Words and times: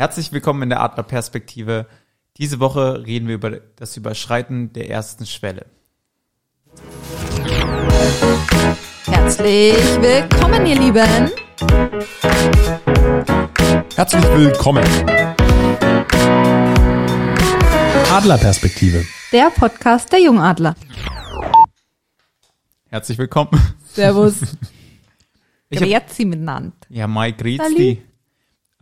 Herzlich 0.00 0.32
willkommen 0.32 0.62
in 0.62 0.70
der 0.70 0.80
Adlerperspektive. 0.80 1.84
Diese 2.38 2.58
Woche 2.58 3.04
reden 3.04 3.28
wir 3.28 3.34
über 3.34 3.50
das 3.50 3.98
Überschreiten 3.98 4.72
der 4.72 4.88
ersten 4.88 5.26
Schwelle. 5.26 5.66
Herzlich 9.04 9.74
willkommen, 10.00 10.64
ihr 10.64 10.78
Lieben. 10.78 11.30
Herzlich 13.94 14.24
willkommen. 14.24 14.86
Adlerperspektive. 18.10 19.04
Der 19.32 19.50
Podcast 19.50 20.10
der 20.12 20.22
Jungadler. 20.22 20.76
Herzlich 22.88 23.18
willkommen. 23.18 23.50
Servus. 23.92 24.36
Ich 25.72 25.78
hab- 25.80 25.86
Grüezi 25.88 26.24
miteinander. 26.24 26.72
Ja, 26.88 27.06
Mai 27.06 27.30
Salut. 27.38 27.58
Grüezi. 27.58 28.02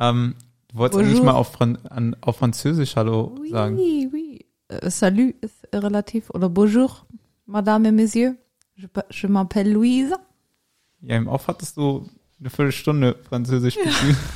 Ähm, 0.01 0.35
du 0.69 0.79
wolltest 0.79 0.99
Bonjour. 0.99 1.11
eigentlich 1.11 1.25
mal 1.25 1.33
auf, 1.33 1.53
Fran 1.53 1.77
an, 1.89 2.17
auf 2.21 2.37
Französisch 2.39 2.97
Hallo 2.97 3.37
sagen. 3.51 3.77
Oui, 3.77 4.09
oui. 4.13 4.47
Äh, 4.69 4.91
salut 4.91 5.35
ist 5.41 5.67
relativ. 5.75 6.31
Oder 6.31 6.49
bonjour, 6.49 7.07
Madame 7.47 7.89
et 7.89 7.93
Messieurs. 7.93 8.35
Je, 8.77 8.87
je 9.11 9.27
m'appelle 9.29 9.73
Louise. 9.73 10.15
Ja, 11.01 11.17
im 11.17 11.27
Off 11.29 11.49
hattest 11.49 11.77
du 11.77 12.09
eine 12.39 12.51
Viertelstunde 12.51 13.17
Französisch 13.29 13.77
betrieben. 13.77 14.17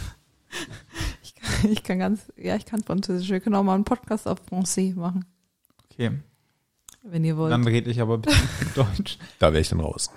Ich 1.22 1.34
kann, 1.34 1.72
ich 1.72 1.82
kann 1.82 1.98
ganz, 1.98 2.20
ja, 2.36 2.54
ich 2.56 2.66
kann 2.66 2.82
Französisch. 2.84 3.30
Wir 3.30 3.40
können 3.40 3.56
auch 3.56 3.62
mal 3.64 3.74
einen 3.74 3.84
Podcast 3.84 4.28
auf 4.28 4.38
Français 4.50 4.94
machen, 4.94 5.24
Okay, 5.90 6.12
wenn 7.02 7.24
ihr 7.24 7.36
wollt. 7.36 7.50
dann 7.52 7.66
rede 7.66 7.90
ich 7.90 8.00
aber 8.00 8.14
ein 8.14 8.20
bisschen 8.22 8.48
Deutsch. 8.76 9.18
Da 9.40 9.52
wäre 9.52 9.60
ich 9.60 9.68
dann 9.68 9.80
raus. 9.80 10.10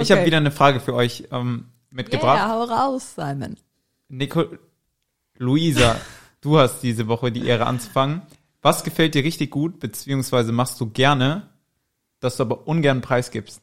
Ich 0.00 0.10
habe 0.10 0.24
wieder 0.24 0.38
eine 0.38 0.50
Frage 0.50 0.80
für 0.80 0.94
euch 0.94 1.28
ähm, 1.30 1.66
mitgebracht. 1.90 2.38
Yeah, 2.38 2.48
hau 2.48 2.64
raus, 2.64 3.14
Simon. 3.14 3.56
Nico, 4.10 4.44
Luisa, 5.38 5.96
du 6.40 6.58
hast 6.58 6.80
diese 6.80 7.06
Woche 7.06 7.30
die 7.30 7.46
Ehre 7.46 7.66
anzufangen. 7.66 8.22
Was 8.60 8.82
gefällt 8.84 9.14
dir 9.14 9.24
richtig 9.24 9.50
gut, 9.50 9.78
beziehungsweise 9.78 10.50
machst 10.52 10.80
du 10.80 10.90
gerne, 10.90 11.48
dass 12.18 12.36
du 12.36 12.42
aber 12.42 12.66
ungern 12.66 13.00
preisgibst? 13.00 13.62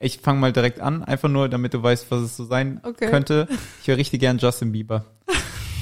Ich 0.00 0.18
fange 0.18 0.40
mal 0.40 0.52
direkt 0.52 0.80
an, 0.80 1.04
einfach 1.04 1.28
nur, 1.28 1.48
damit 1.48 1.74
du 1.74 1.82
weißt, 1.82 2.10
was 2.10 2.22
es 2.22 2.36
so 2.36 2.44
sein 2.44 2.80
Okay. 2.84 3.08
könnte. 3.08 3.48
Ich 3.80 3.88
höre 3.88 3.96
richtig 3.96 4.20
gern 4.20 4.38
Justin 4.38 4.72
Bieber. 4.72 5.04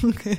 Okay. 0.03 0.37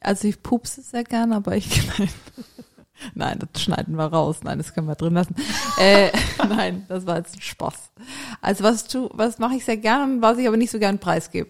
Also 0.00 0.28
ich 0.28 0.40
pupse 0.44 0.80
sehr 0.80 1.02
gern, 1.02 1.32
aber 1.32 1.56
ich 1.56 1.82
nein. 1.98 2.08
Nein, 3.14 3.38
das 3.40 3.62
schneiden 3.62 3.96
wir 3.96 4.04
raus. 4.06 4.44
Nein, 4.44 4.58
das 4.58 4.74
können 4.74 4.86
wir 4.86 4.94
drin 4.94 5.14
lassen. 5.14 5.34
Äh, 5.76 6.10
nein, 6.48 6.84
das 6.88 7.04
war 7.04 7.16
jetzt 7.18 7.34
ein 7.34 7.40
Spaß. 7.40 7.90
Also 8.40 8.62
was 8.62 8.86
tu, 8.86 9.08
was 9.12 9.40
mache 9.40 9.54
ich 9.56 9.64
sehr 9.64 9.76
gern 9.76 10.22
was 10.22 10.38
ich 10.38 10.46
aber 10.46 10.56
nicht 10.56 10.70
so 10.70 10.78
gern 10.78 11.00
preisgebe. 11.00 11.48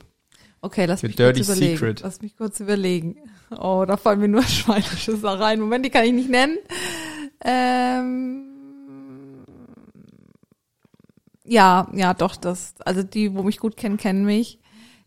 Okay, 0.61 0.87
lass 0.87 1.03
mich 1.03 1.17
dirty 1.17 1.41
kurz 1.41 1.51
überlegen. 1.51 1.77
secret. 1.77 2.01
Lass 2.03 2.21
mich 2.21 2.37
kurz 2.37 2.61
überlegen. 2.61 3.17
Oh, 3.51 3.85
da 3.87 3.97
fallen 3.97 4.21
mir 4.21 4.29
nur 4.29 4.43
schweinische 4.45 5.17
Sachen 5.17 5.41
rein. 5.41 5.61
Moment, 5.61 5.85
die 5.85 5.91
kann 5.91 6.05
ich 6.05 6.13
nicht 6.13 6.31
nennen. 6.31 6.59
Ähm, 7.45 8.49
ja, 11.45 11.89
ja, 11.95 12.15
doch, 12.15 12.37
das, 12.37 12.75
also 12.85 13.03
die, 13.03 13.35
wo 13.35 13.43
mich 13.43 13.59
gut 13.59 13.77
kennen, 13.77 13.97
kennen 13.97 14.25
mich. 14.25 14.59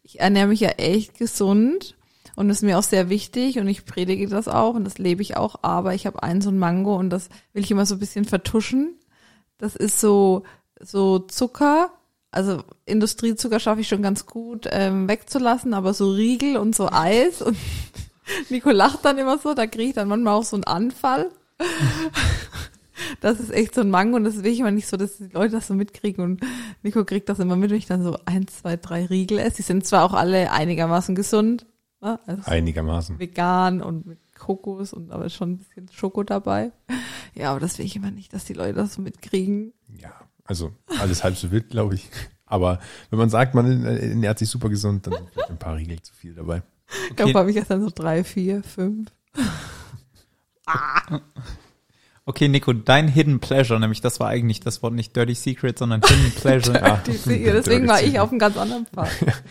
Ich 0.04 0.20
ernähre 0.20 0.48
mich 0.48 0.62
ja 0.62 0.70
echt 0.70 1.18
gesund 1.18 1.96
und 2.36 2.48
das 2.48 2.58
ist 2.58 2.64
mir 2.64 2.80
auch 2.80 2.84
sehr 2.84 3.10
wichtig 3.10 3.60
und 3.60 3.68
ich 3.68 3.86
predige 3.86 4.28
das 4.28 4.48
auch 4.48 4.74
und 4.74 4.84
das 4.86 4.98
lebe 4.98 5.22
ich 5.22 5.38
auch, 5.38 5.58
aber 5.62 5.94
ich 5.94 6.06
habe 6.08 6.24
einen 6.24 6.42
so 6.42 6.50
ein 6.50 6.58
Mango 6.58 6.96
und 6.96 7.10
das 7.10 7.30
will 7.54 7.64
ich 7.64 7.72
immer 7.72 7.86
so 7.86 7.96
ein 7.96 8.00
bisschen 8.00 8.26
vertuschen. 8.26 8.96
Das 9.58 9.76
ist 9.76 10.00
so, 10.00 10.44
so 10.80 11.20
Zucker, 11.20 11.92
also 12.32 12.64
Industriezucker 12.86 13.60
schaffe 13.60 13.82
ich 13.82 13.88
schon 13.88 14.02
ganz 14.02 14.26
gut 14.26 14.68
ähm, 14.72 15.08
wegzulassen, 15.08 15.74
aber 15.74 15.94
so 15.94 16.12
Riegel 16.12 16.58
und 16.58 16.76
so 16.76 16.90
Eis 16.92 17.42
und 17.42 17.58
Nico 18.50 18.72
lacht 18.72 19.04
dann 19.04 19.18
immer 19.18 19.38
so, 19.38 19.54
da 19.54 19.68
kriege 19.68 19.90
ich 19.90 19.96
dann 19.96 20.08
manchmal 20.08 20.36
auch 20.36 20.44
so 20.44 20.56
einen 20.56 20.64
Anfall. 20.64 21.30
Das 23.20 23.40
ist 23.40 23.52
echt 23.52 23.74
so 23.76 23.82
ein 23.82 23.90
Mango 23.90 24.16
und 24.16 24.24
das 24.24 24.44
will 24.44 24.52
ich 24.52 24.60
immer 24.60 24.72
nicht 24.72 24.88
so, 24.88 24.96
dass 24.96 25.18
die 25.18 25.30
Leute 25.34 25.54
das 25.54 25.68
so 25.68 25.74
mitkriegen 25.74 26.24
und 26.24 26.42
Nico 26.84 27.04
kriegt 27.04 27.30
das 27.30 27.40
immer 27.40 27.56
mit, 27.56 27.70
wenn 27.72 27.78
ich 27.78 27.88
dann 27.88 28.04
so 28.04 28.18
eins, 28.26 28.60
zwei, 28.60 28.78
drei 28.78 29.06
Riegel 29.06 29.40
esse. 29.40 29.58
Die 29.58 29.62
sind 29.64 29.86
zwar 29.86 30.04
auch 30.04 30.14
alle 30.14 30.52
einigermaßen 30.52 31.16
gesund, 31.16 31.66
ne? 32.00 32.20
also 32.26 32.44
Einigermaßen. 32.50 33.20
vegan 33.20 33.82
und 33.82 34.06
mit 34.06 34.20
Kokos 34.38 34.94
und 34.94 35.12
aber 35.12 35.30
schon 35.30 35.52
ein 35.54 35.58
bisschen 35.58 35.90
Schoko 35.92 36.24
dabei. 36.24 36.72
Ja, 37.34 37.52
aber 37.52 37.60
das 37.60 37.78
will 37.78 37.86
ich 37.86 37.96
immer 37.96 38.12
nicht, 38.12 38.34
dass 38.34 38.46
die 38.46 38.54
Leute 38.54 38.74
das 38.74 38.94
so 38.94 39.02
mitkriegen. 39.02 39.74
Ja, 40.00 40.14
also 40.46 40.72
alles 41.00 41.24
halb 41.24 41.36
so 41.38 41.52
wild, 41.52 41.70
glaube 41.70 41.96
ich. 41.96 42.10
Aber 42.46 42.80
wenn 43.10 43.20
man 43.20 43.30
sagt, 43.30 43.56
man 43.56 43.86
ernährt 43.86 44.40
sich 44.40 44.50
super 44.50 44.70
gesund, 44.70 45.08
dann 45.08 45.14
vielleicht 45.32 45.50
ein 45.50 45.58
paar 45.58 45.78
Riegel 45.78 46.02
zu 46.02 46.14
viel 46.14 46.34
dabei. 46.34 46.64
Ich 47.10 47.16
glaube, 47.16 47.34
habe 47.40 47.50
ich 47.52 47.56
erst 47.58 47.72
dann 47.72 47.82
so 47.82 47.90
drei, 47.94 48.24
vier, 48.24 48.62
fünf. 48.64 49.08
Okay, 52.26 52.48
Nico, 52.48 52.72
dein 52.74 53.08
Hidden 53.08 53.40
Pleasure, 53.40 53.80
nämlich 53.80 54.02
das 54.02 54.20
war 54.20 54.28
eigentlich 54.30 54.60
das 54.60 54.84
Wort 54.84 54.94
nicht 54.94 55.16
Dirty 55.16 55.34
Secret, 55.34 55.80
sondern 55.80 56.02
Hidden 56.02 56.32
Pleasure. 56.36 56.80
Ja. 56.80 57.02
Die, 57.06 57.44
deswegen 57.44 57.88
war 57.88 58.02
ich 58.02 58.20
auf 58.20 58.30
einem 58.30 58.40
ganz 58.40 58.58
anderen 58.58 58.86
Pfad. 58.86 59.10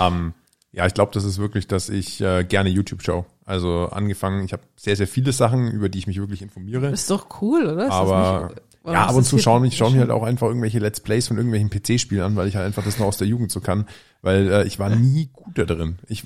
Ähm, 0.00 0.32
ja, 0.72 0.86
ich 0.86 0.94
glaube, 0.94 1.12
das 1.14 1.24
ist 1.24 1.38
wirklich, 1.38 1.66
dass 1.68 1.88
ich 1.88 2.20
äh, 2.20 2.44
gerne 2.44 2.68
YouTube 2.70 3.02
schaue. 3.02 3.24
Also 3.44 3.88
angefangen, 3.92 4.44
ich 4.44 4.52
habe 4.52 4.62
sehr, 4.76 4.96
sehr 4.96 5.06
viele 5.06 5.32
Sachen, 5.32 5.70
über 5.70 5.88
die 5.88 5.98
ich 5.98 6.06
mich 6.06 6.18
wirklich 6.18 6.42
informiere. 6.42 6.88
Ist 6.88 7.10
doch 7.10 7.40
cool, 7.40 7.64
oder? 7.66 7.82
Ist 7.84 7.88
das 7.90 7.94
Aber 7.94 8.48
nicht- 8.48 8.62
oder 8.86 8.94
ja, 8.94 9.06
ab 9.06 9.16
und 9.16 9.24
zu 9.24 9.36
denn 9.36 9.64
ich 9.64 9.76
schaue 9.76 9.90
mir 9.90 9.98
halt 9.98 10.10
auch 10.10 10.22
einfach 10.22 10.46
irgendwelche 10.46 10.78
Let's 10.78 11.00
Plays 11.00 11.26
von 11.26 11.36
irgendwelchen 11.36 11.70
PC-Spielen 11.70 12.22
an, 12.22 12.36
weil 12.36 12.46
ich 12.46 12.54
halt 12.54 12.66
einfach 12.66 12.84
das 12.84 13.00
noch 13.00 13.06
aus 13.06 13.16
der 13.16 13.26
Jugend 13.26 13.50
so 13.50 13.60
kann. 13.60 13.86
Weil 14.22 14.48
äh, 14.48 14.66
ich 14.66 14.78
war 14.78 14.90
nie 14.90 15.28
gut 15.32 15.58
da 15.58 15.64
drin. 15.64 15.98
Ich 16.08 16.22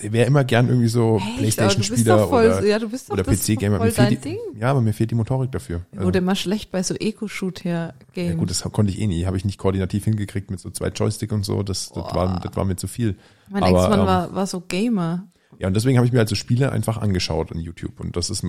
wäre 0.00 0.26
immer 0.26 0.44
gern 0.44 0.68
irgendwie 0.68 0.86
so 0.86 1.20
Playstation-Spieler 1.38 2.30
oder, 2.30 2.64
ja, 2.64 2.76
oder 2.76 3.24
PC-Gamer. 3.24 3.84
Ja, 4.58 4.70
aber 4.70 4.80
mir 4.80 4.92
fehlt 4.92 5.10
die 5.10 5.16
Motorik 5.16 5.50
dafür. 5.50 5.82
Wurde 5.92 6.18
immer 6.18 6.36
schlecht 6.36 6.70
bei 6.70 6.84
so 6.84 6.94
Eco-Shoot-Games. 6.94 7.94
Ja 8.14 8.34
gut, 8.34 8.50
das 8.50 8.62
konnte 8.62 8.92
ich 8.92 9.00
eh 9.00 9.08
nie. 9.08 9.26
Habe 9.26 9.36
ich 9.36 9.44
nicht 9.44 9.58
koordinativ 9.58 10.04
hingekriegt 10.04 10.52
mit 10.52 10.60
so 10.60 10.70
zwei 10.70 10.88
Joystick 10.88 11.32
und 11.32 11.44
so. 11.44 11.64
Das, 11.64 11.88
das, 11.88 12.14
war, 12.14 12.38
das 12.40 12.54
war 12.54 12.64
mir 12.64 12.76
zu 12.76 12.86
viel. 12.86 13.16
mein 13.50 13.64
aber, 13.64 13.82
Ex-Mann 13.82 14.00
ähm, 14.00 14.06
war, 14.06 14.34
war 14.36 14.46
so 14.46 14.60
Gamer. 14.60 15.26
Ja, 15.58 15.66
und 15.66 15.74
deswegen 15.74 15.98
habe 15.98 16.06
ich 16.06 16.12
mir 16.12 16.20
also 16.20 16.36
Spiele 16.36 16.70
einfach 16.70 16.98
angeschaut 16.98 17.50
in 17.50 17.58
YouTube. 17.58 17.98
Und 17.98 18.16
das 18.16 18.30
ist, 18.30 18.44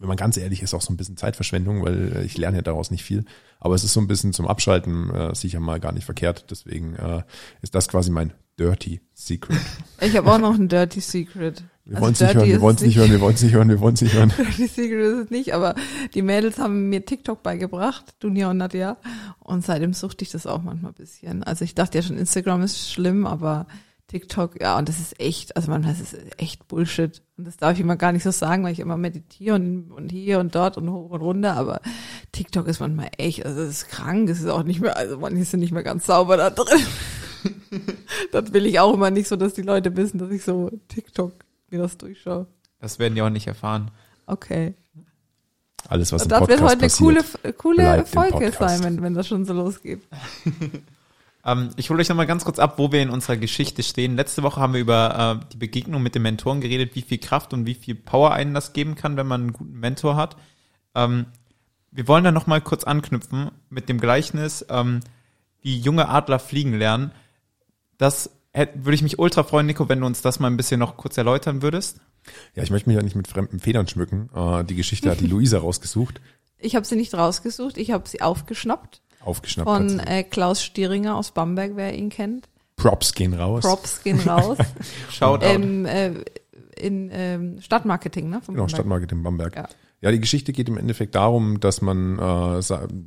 wenn 0.00 0.08
man 0.08 0.16
ganz 0.16 0.36
ehrlich 0.38 0.62
ist, 0.62 0.74
auch 0.74 0.80
so 0.80 0.92
ein 0.92 0.96
bisschen 0.96 1.16
Zeitverschwendung, 1.18 1.84
weil 1.84 2.16
äh, 2.16 2.24
ich 2.24 2.36
lerne 2.38 2.56
ja 2.56 2.62
daraus 2.62 2.90
nicht 2.90 3.04
viel. 3.04 3.24
Aber 3.60 3.74
es 3.74 3.84
ist 3.84 3.92
so 3.92 4.00
ein 4.00 4.08
bisschen 4.08 4.32
zum 4.32 4.48
Abschalten 4.48 5.10
äh, 5.14 5.34
sicher 5.34 5.60
mal 5.60 5.78
gar 5.78 5.92
nicht 5.92 6.04
verkehrt. 6.04 6.46
Deswegen 6.50 6.96
äh, 6.96 7.22
ist 7.60 7.74
das 7.74 7.86
quasi 7.86 8.10
mein 8.10 8.32
Dirty 8.58 9.00
Secret. 9.14 9.58
Ich 10.02 10.16
habe 10.16 10.32
auch 10.32 10.38
noch 10.38 10.54
ein 10.54 10.68
Dirty 10.68 11.00
Secret. 11.00 11.62
Wir 11.84 11.96
Also 11.96 12.02
wollen 12.02 12.12
es 12.14 12.20
nicht 12.20 12.34
hören, 12.34 12.46
wir 12.46 12.54
ist 12.54 12.60
wollen 12.62 12.76
es 12.76 12.82
nicht 12.82 12.96
hören, 12.96 13.10
wir 13.10 13.20
wollen 13.20 13.34
es 13.34 13.42
nicht 13.42 13.52
hören, 13.54 13.68
wir 13.68 13.80
wollen 13.80 13.94
es 13.94 14.00
nicht 14.00 14.14
hören. 14.14 14.32
Dirty 14.34 14.66
Secret 14.66 15.00
ist 15.04 15.24
es 15.24 15.30
nicht, 15.30 15.52
aber 15.54 15.74
die 16.14 16.22
Mädels 16.22 16.58
haben 16.58 16.88
mir 16.88 17.04
TikTok 17.04 17.42
beigebracht, 17.42 18.14
Dunja 18.20 18.48
und 18.50 18.56
Nadja. 18.56 18.96
Und 19.40 19.62
seitdem 19.64 19.92
suchte 19.92 20.24
ich 20.24 20.30
das 20.30 20.46
auch 20.46 20.62
manchmal 20.62 20.92
ein 20.92 20.94
bisschen. 20.94 21.42
Also 21.44 21.64
ich 21.66 21.74
dachte 21.74 21.98
ja 21.98 22.02
schon, 22.02 22.16
Instagram 22.16 22.62
ist 22.62 22.90
schlimm, 22.90 23.26
aber 23.26 23.66
TikTok, 24.10 24.60
ja, 24.60 24.76
und 24.76 24.88
das 24.88 24.98
ist 24.98 25.20
echt, 25.20 25.54
also 25.54 25.70
man, 25.70 25.82
das 25.82 26.00
ist 26.00 26.16
echt 26.36 26.66
Bullshit. 26.66 27.22
Und 27.36 27.46
das 27.46 27.56
darf 27.56 27.74
ich 27.74 27.80
immer 27.80 27.94
gar 27.94 28.10
nicht 28.10 28.24
so 28.24 28.32
sagen, 28.32 28.64
weil 28.64 28.72
ich 28.72 28.80
immer 28.80 28.96
meditiere 28.96 29.54
und, 29.54 29.92
und 29.92 30.10
hier 30.10 30.40
und 30.40 30.52
dort 30.52 30.76
und 30.76 30.90
hoch 30.90 31.10
und 31.10 31.20
runter, 31.20 31.54
aber 31.54 31.80
TikTok 32.32 32.66
ist 32.66 32.80
manchmal 32.80 33.10
echt, 33.18 33.46
also 33.46 33.60
es 33.60 33.82
ist 33.82 33.88
krank, 33.88 34.28
es 34.28 34.40
ist 34.40 34.48
auch 34.48 34.64
nicht 34.64 34.80
mehr, 34.80 34.96
also 34.96 35.16
manche 35.18 35.44
sind 35.44 35.60
nicht 35.60 35.70
mehr 35.70 35.84
ganz 35.84 36.06
sauber 36.06 36.36
da 36.36 36.50
drin. 36.50 36.84
das 38.32 38.52
will 38.52 38.66
ich 38.66 38.80
auch 38.80 38.94
immer 38.94 39.12
nicht 39.12 39.28
so, 39.28 39.36
dass 39.36 39.54
die 39.54 39.62
Leute 39.62 39.96
wissen, 39.96 40.18
dass 40.18 40.32
ich 40.32 40.42
so 40.42 40.72
TikTok 40.88 41.32
mir 41.70 41.78
das 41.78 41.96
durchschaue. 41.96 42.48
Das 42.80 42.98
werden 42.98 43.14
die 43.14 43.22
auch 43.22 43.30
nicht 43.30 43.46
erfahren. 43.46 43.92
Okay. 44.26 44.74
Alles, 45.88 46.10
was 46.10 46.24
im 46.24 46.30
Das 46.30 46.48
wird 46.48 46.58
Podcast 46.58 46.64
heute 46.64 47.06
eine 47.06 47.14
passiert. 47.14 47.52
coole, 47.52 47.52
coole 47.52 48.06
Folge 48.06 48.32
Podcast. 48.32 48.58
sein, 48.58 48.82
wenn, 48.82 49.02
wenn 49.02 49.14
das 49.14 49.28
schon 49.28 49.44
so 49.44 49.52
losgeht. 49.52 50.02
Ähm, 51.44 51.70
ich 51.76 51.90
hole 51.90 52.00
euch 52.00 52.08
nochmal 52.08 52.26
ganz 52.26 52.44
kurz 52.44 52.58
ab, 52.58 52.74
wo 52.76 52.92
wir 52.92 53.02
in 53.02 53.10
unserer 53.10 53.36
Geschichte 53.36 53.82
stehen. 53.82 54.16
Letzte 54.16 54.42
Woche 54.42 54.60
haben 54.60 54.74
wir 54.74 54.80
über 54.80 55.40
äh, 55.40 55.46
die 55.52 55.56
Begegnung 55.56 56.02
mit 56.02 56.14
den 56.14 56.22
Mentoren 56.22 56.60
geredet, 56.60 56.94
wie 56.94 57.02
viel 57.02 57.18
Kraft 57.18 57.52
und 57.52 57.66
wie 57.66 57.74
viel 57.74 57.94
Power 57.94 58.32
einen 58.32 58.54
das 58.54 58.72
geben 58.72 58.94
kann, 58.94 59.16
wenn 59.16 59.26
man 59.26 59.40
einen 59.42 59.52
guten 59.52 59.78
Mentor 59.78 60.16
hat. 60.16 60.36
Ähm, 60.94 61.26
wir 61.90 62.06
wollen 62.08 62.24
da 62.24 62.30
nochmal 62.30 62.60
kurz 62.60 62.84
anknüpfen 62.84 63.50
mit 63.68 63.88
dem 63.88 64.00
Gleichnis, 64.00 64.64
ähm, 64.68 65.00
wie 65.60 65.78
junge 65.78 66.08
Adler 66.08 66.38
fliegen 66.38 66.74
lernen. 66.78 67.12
Das 67.98 68.30
hätte, 68.52 68.84
würde 68.84 68.94
ich 68.94 69.02
mich 69.02 69.18
ultra 69.18 69.42
freuen, 69.42 69.66
Nico, 69.66 69.88
wenn 69.88 70.00
du 70.00 70.06
uns 70.06 70.22
das 70.22 70.40
mal 70.40 70.48
ein 70.48 70.56
bisschen 70.56 70.78
noch 70.78 70.96
kurz 70.96 71.16
erläutern 71.16 71.62
würdest. 71.62 72.00
Ja, 72.54 72.62
ich 72.62 72.70
möchte 72.70 72.88
mich 72.88 72.96
ja 72.96 73.02
nicht 73.02 73.16
mit 73.16 73.28
fremden 73.28 73.60
Federn 73.60 73.88
schmücken. 73.88 74.28
Äh, 74.34 74.64
die 74.64 74.76
Geschichte 74.76 75.10
hat 75.10 75.20
die 75.20 75.26
Luisa 75.28 75.58
rausgesucht, 75.58 76.20
Ich 76.58 76.76
habe 76.76 76.86
sie 76.86 76.96
nicht 76.96 77.14
rausgesucht, 77.14 77.78
ich 77.78 77.90
habe 77.90 78.08
sie 78.08 78.20
aufgeschnappt 78.20 79.00
aufgeschnappt. 79.20 79.68
hat 79.68 79.76
von 79.78 80.00
äh, 80.00 80.22
Klaus 80.24 80.62
Stieringer 80.62 81.16
aus 81.16 81.30
Bamberg, 81.32 81.72
wer 81.74 81.94
ihn 81.94 82.08
kennt. 82.10 82.48
Props 82.76 83.14
gehen 83.14 83.34
raus. 83.34 83.62
Props 83.62 84.02
gehen 84.02 84.20
raus. 84.20 84.58
Shoutout. 85.10 85.44
ähm, 85.46 85.84
äh, 85.86 86.12
in 86.78 87.10
ähm, 87.12 87.60
Stadtmarketing, 87.60 88.30
ne? 88.30 88.40
Von 88.40 88.54
Genau, 88.54 88.64
Bamberg. 88.64 88.70
Stadtmarketing 88.70 89.22
Bamberg. 89.22 89.54
Ja. 89.56 89.68
Ja. 90.00 90.10
die 90.10 90.20
Geschichte 90.20 90.52
geht 90.52 90.68
im 90.68 90.78
Endeffekt 90.78 91.14
darum, 91.14 91.60
dass 91.60 91.82
man 91.82 92.18
äh, 92.18 92.62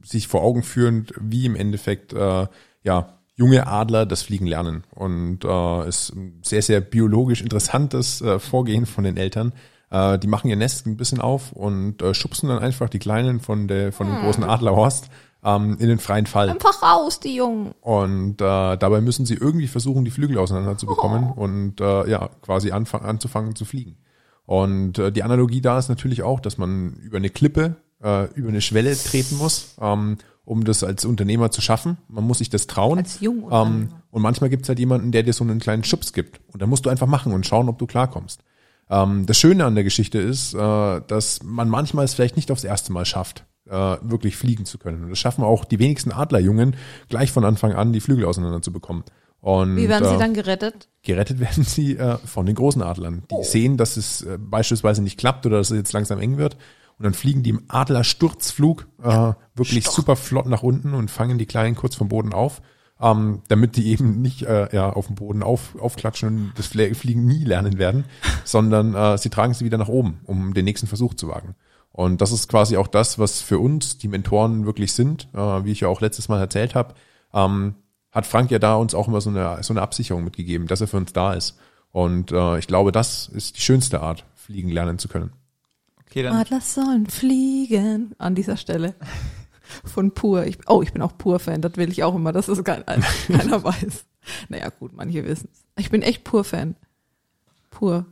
sich 0.05 0.27
vor 0.27 0.43
Augen 0.43 0.61
führend, 0.61 1.13
wie 1.19 1.45
im 1.45 1.55
Endeffekt 1.55 2.13
äh, 2.13 2.47
ja 2.83 3.17
junge 3.35 3.65
Adler 3.65 4.05
das 4.05 4.21
Fliegen 4.21 4.45
lernen. 4.45 4.83
Und 4.91 5.43
äh, 5.43 5.87
ist 5.89 6.11
ein 6.13 6.39
sehr, 6.43 6.61
sehr 6.61 6.81
biologisch 6.81 7.41
interessantes 7.41 8.21
äh, 8.21 8.37
Vorgehen 8.37 8.85
von 8.85 9.03
den 9.05 9.17
Eltern. 9.17 9.53
Äh, 9.93 10.17
die 10.17 10.27
machen 10.27 10.49
ihr 10.49 10.55
Nest 10.55 10.87
ein 10.87 10.97
bisschen 10.97 11.21
auf 11.21 11.51
und 11.51 12.01
äh, 12.01 12.15
schubsen 12.15 12.49
dann 12.49 12.57
einfach 12.59 12.89
die 12.89 12.97
Kleinen 12.99 13.39
von, 13.39 13.67
der, 13.67 13.93
von 13.93 14.07
dem 14.07 14.21
großen 14.23 14.43
Adlerhorst 14.43 15.09
ähm, 15.43 15.77
in 15.79 15.87
den 15.87 15.99
freien 15.99 16.25
Fall. 16.25 16.49
Einfach 16.49 16.81
raus, 16.81 17.19
die 17.19 17.35
Jungen. 17.35 17.73
Und 17.81 18.41
äh, 18.41 18.75
dabei 18.77 19.01
müssen 19.01 19.27
sie 19.27 19.35
irgendwie 19.35 19.67
versuchen, 19.67 20.03
die 20.03 20.09
Flügel 20.11 20.39
auseinander 20.39 20.77
zu 20.79 20.87
bekommen 20.87 21.31
und 21.31 21.79
äh, 21.79 22.09
ja, 22.09 22.29
quasi 22.41 22.71
anfangen, 22.71 23.05
anzufangen 23.05 23.55
zu 23.55 23.65
fliegen. 23.65 23.97
Und 24.47 24.97
äh, 24.97 25.11
die 25.11 25.21
Analogie 25.21 25.61
da 25.61 25.77
ist 25.77 25.89
natürlich 25.89 26.23
auch, 26.23 26.39
dass 26.39 26.57
man 26.57 26.93
über 26.95 27.17
eine 27.17 27.29
Klippe, 27.29 27.75
äh, 28.03 28.25
über 28.33 28.49
eine 28.49 28.61
Schwelle 28.61 28.97
treten 28.97 29.37
muss, 29.37 29.75
ähm, 29.79 30.17
um 30.43 30.63
das 30.63 30.83
als 30.83 31.05
Unternehmer 31.05 31.51
zu 31.51 31.61
schaffen. 31.61 31.97
Man 32.07 32.23
muss 32.23 32.39
sich 32.39 32.49
das 32.49 32.65
trauen. 32.65 32.97
Als 32.97 33.19
Jungunternehmer. 33.21 33.83
ähm, 33.83 33.93
Und 34.09 34.21
manchmal 34.23 34.49
gibt's 34.49 34.67
halt 34.67 34.79
jemanden, 34.79 35.11
der 35.11 35.21
dir 35.23 35.33
so 35.33 35.43
einen 35.43 35.59
kleinen 35.59 35.83
Schubs 35.83 36.13
gibt. 36.13 36.41
Und 36.51 36.61
da 36.63 36.65
musst 36.67 36.85
du 36.85 36.89
einfach 36.89 37.07
machen 37.07 37.31
und 37.31 37.45
schauen, 37.45 37.69
ob 37.69 37.77
du 37.77 37.85
klarkommst. 37.85 38.41
Ähm, 38.93 39.25
das 39.25 39.37
Schöne 39.37 39.65
an 39.65 39.75
der 39.75 39.83
Geschichte 39.83 40.19
ist, 40.19 40.53
äh, 40.53 41.01
dass 41.07 41.41
man 41.43 41.69
manchmal 41.69 42.05
es 42.05 42.13
vielleicht 42.13 42.35
nicht 42.35 42.51
aufs 42.51 42.63
erste 42.63 42.93
Mal 42.93 43.05
schafft, 43.05 43.45
äh, 43.67 43.97
wirklich 44.01 44.35
fliegen 44.35 44.65
zu 44.65 44.77
können. 44.77 45.03
Und 45.03 45.09
das 45.09 45.19
schaffen 45.19 45.43
auch 45.43 45.65
die 45.65 45.79
wenigsten 45.79 46.11
Adlerjungen, 46.11 46.75
gleich 47.09 47.31
von 47.31 47.43
Anfang 47.43 47.73
an 47.73 47.93
die 47.93 48.01
Flügel 48.01 48.25
auseinander 48.25 48.61
zu 48.61 48.71
bekommen. 48.71 49.03
Und, 49.39 49.75
Wie 49.75 49.89
werden 49.89 50.05
äh, 50.05 50.09
sie 50.09 50.17
dann 50.17 50.33
gerettet? 50.33 50.89
gerettet 51.01 51.39
werden 51.41 51.63
sie 51.63 51.97
äh, 51.97 52.17
von 52.19 52.45
den 52.45 52.55
großen 52.55 52.81
Adlern. 52.81 53.23
Die 53.31 53.43
sehen, 53.43 53.77
dass 53.77 53.97
es 53.97 54.21
äh, 54.21 54.37
beispielsweise 54.39 55.01
nicht 55.01 55.17
klappt 55.17 55.45
oder 55.45 55.57
dass 55.57 55.71
es 55.71 55.77
jetzt 55.77 55.93
langsam 55.93 56.19
eng 56.19 56.37
wird. 56.37 56.55
Und 56.99 57.05
dann 57.05 57.13
fliegen 57.15 57.41
die 57.41 57.49
im 57.49 57.63
Adlersturzflug 57.67 58.87
äh, 59.01 59.33
wirklich 59.55 59.85
super 59.89 60.15
flott 60.15 60.45
nach 60.45 60.61
unten 60.61 60.93
und 60.93 61.09
fangen 61.09 61.39
die 61.39 61.47
Kleinen 61.47 61.75
kurz 61.75 61.95
vom 61.95 62.07
Boden 62.07 62.31
auf, 62.31 62.61
ähm, 63.03 63.41
damit 63.49 63.75
die 63.75 63.87
eben 63.89 64.21
nicht 64.21 64.43
äh, 64.43 64.73
ja, 64.73 64.89
auf 64.89 65.07
dem 65.07 65.15
Boden 65.15 65.43
auf, 65.43 65.75
aufklatschen 65.79 66.29
und 66.29 66.53
das 66.55 66.67
Fliegen 66.67 67.25
nie 67.25 67.43
lernen 67.43 67.77
werden, 67.77 68.05
sondern 68.45 68.95
äh, 68.95 69.17
sie 69.17 69.29
tragen 69.29 69.53
sie 69.53 69.65
wieder 69.65 69.77
nach 69.77 69.89
oben, 69.89 70.21
um 70.23 70.53
den 70.53 70.63
nächsten 70.63 70.87
Versuch 70.87 71.13
zu 71.13 71.27
wagen. 71.27 71.55
Und 71.91 72.21
das 72.21 72.31
ist 72.31 72.47
quasi 72.47 72.77
auch 72.77 72.87
das, 72.87 73.19
was 73.19 73.41
für 73.41 73.59
uns 73.59 73.97
die 73.97 74.07
Mentoren 74.07 74.65
wirklich 74.65 74.93
sind, 74.93 75.27
äh, 75.33 75.37
wie 75.37 75.71
ich 75.71 75.81
ja 75.81 75.89
auch 75.89 76.01
letztes 76.01 76.29
Mal 76.29 76.39
erzählt 76.39 76.75
habe. 76.75 76.95
Ähm, 77.33 77.75
hat 78.11 78.25
Frank 78.25 78.51
ja 78.51 78.59
da 78.59 78.75
uns 78.75 78.95
auch 78.95 79.07
immer 79.07 79.21
so 79.21 79.29
eine, 79.29 79.61
so 79.63 79.73
eine 79.73 79.81
Absicherung 79.81 80.23
mitgegeben, 80.23 80.67
dass 80.67 80.81
er 80.81 80.87
für 80.87 80.97
uns 80.97 81.13
da 81.13 81.33
ist. 81.33 81.57
Und 81.91 82.31
äh, 82.31 82.57
ich 82.57 82.67
glaube, 82.67 82.91
das 82.91 83.27
ist 83.27 83.57
die 83.57 83.61
schönste 83.61 84.01
Art, 84.01 84.23
fliegen 84.35 84.69
lernen 84.69 84.97
zu 84.97 85.07
können. 85.07 85.33
Okay, 86.01 86.23
dann 86.23 86.35
Adler 86.35 86.61
sollen 86.61 87.07
fliegen. 87.07 88.13
An 88.17 88.33
dieser 88.33 88.55
Stelle. 88.55 88.95
Von 89.85 90.13
Pur. 90.13 90.45
Ich, 90.45 90.57
oh, 90.67 90.81
ich 90.81 90.93
bin 90.93 91.01
auch 91.01 91.17
Pur-Fan. 91.17 91.61
Das 91.61 91.77
will 91.77 91.91
ich 91.91 92.03
auch 92.03 92.15
immer, 92.15 92.31
dass 92.31 92.47
es 92.47 92.63
kein, 92.63 92.83
keiner 93.27 93.63
weiß. 93.63 94.05
Naja, 94.49 94.69
gut, 94.69 94.93
manche 94.93 95.23
wissen 95.25 95.49
es. 95.51 95.65
Ich 95.77 95.89
bin 95.89 96.01
echt 96.01 96.23
Pur-Fan. 96.23 96.75
Pur. 97.69 98.05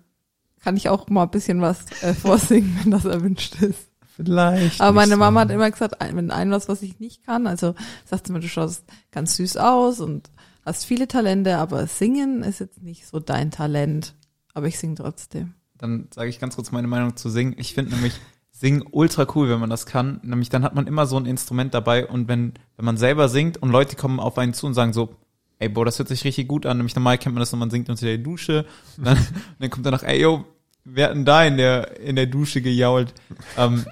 Kann 0.64 0.78
ich 0.78 0.90
auch 0.90 1.10
mal 1.10 1.24
ein 1.24 1.32
bisschen 1.32 1.62
was 1.62 1.86
äh, 2.02 2.14
vorsingen, 2.14 2.80
wenn 2.84 2.92
das 2.92 3.06
erwünscht 3.06 3.62
ist. 3.62 3.88
Vielleicht. 4.16 4.82
Aber 4.82 4.94
meine 4.94 5.16
Mama 5.18 5.42
hat 5.42 5.52
immer 5.52 5.72
gesagt, 5.72 5.96
wenn 6.00 6.32
ein 6.32 6.52
was, 6.52 6.68
was 6.68 6.82
ich 6.82 7.00
nicht 7.00 7.26
kann, 7.26 7.48
also 7.48 7.76
sagt 8.06 8.28
sie 8.28 8.34
mir, 8.34 8.42
du 8.42 8.50
schaust 8.50 8.84
ganz 9.12 9.38
süß 9.38 9.58
aus 9.58 10.00
und 10.00 10.30
hast 10.66 10.86
viele 10.86 11.08
Talente, 11.08 11.58
aber 11.58 11.88
singen 11.88 12.44
ist 12.44 12.60
jetzt 12.60 12.84
nicht 12.84 13.08
so 13.08 13.20
dein 13.20 13.52
Talent. 13.52 14.14
Aber 14.54 14.68
ich 14.68 14.78
singe 14.78 14.96
trotzdem. 14.96 15.54
dann 15.78 16.08
sage 16.14 16.30
ich 16.30 16.40
ganz 16.40 16.56
kurz 16.56 16.72
meine 16.72 16.88
Meinung 16.88 17.16
zu 17.16 17.30
Singen. 17.30 17.56
Ich 17.58 17.74
finde 17.74 17.92
nämlich 17.92 18.14
Singen 18.62 18.84
ultra 18.92 19.26
cool, 19.34 19.50
wenn 19.50 19.60
man 19.60 19.72
das 19.72 19.88
kann. 19.88 20.20
Nämlich 20.22 20.50
dann 20.50 20.64
hat 20.64 20.76
man 20.76 20.86
immer 20.86 21.08
so 21.08 21.18
ein 21.18 21.26
Instrument 21.26 21.74
dabei 21.74 22.06
und 22.06 22.28
wenn, 22.28 22.54
wenn 22.78 22.86
man 22.86 22.96
selber 22.96 23.28
singt 23.28 23.58
und 23.58 23.72
Leute 23.72 23.96
kommen 23.96 24.20
auf 24.20 24.38
einen 24.38 24.54
zu 24.54 24.68
und 24.68 24.76
sagen 24.76 24.94
so, 24.94 25.16
ey, 25.58 25.68
boah, 25.68 25.84
das 25.84 25.98
hört 25.98 26.10
sich 26.10 26.24
richtig 26.26 26.48
gut 26.48 26.68
an. 26.68 26.78
Nämlich 26.78 26.96
normal 26.96 27.18
kennt 27.18 27.34
man 27.34 27.40
das, 27.40 27.52
wenn 27.52 27.58
man 27.58 27.72
singt 27.72 27.90
unter 27.90 28.06
der 28.06 28.20
Dusche. 28.20 28.68
Und 28.98 29.06
dann, 29.08 29.18
und 29.18 29.26
dann 29.58 29.70
kommt 29.72 29.88
danach, 29.88 30.04
ey, 30.04 30.22
yo, 30.22 30.46
wer 30.84 31.08
hat 31.08 31.16
denn 31.16 31.26
da 31.26 31.44
in 31.44 31.58
der, 31.58 32.00
in 32.02 32.16
der 32.16 32.28
Dusche 32.28 32.62
gejault? 32.62 33.16
Ähm, 33.58 33.84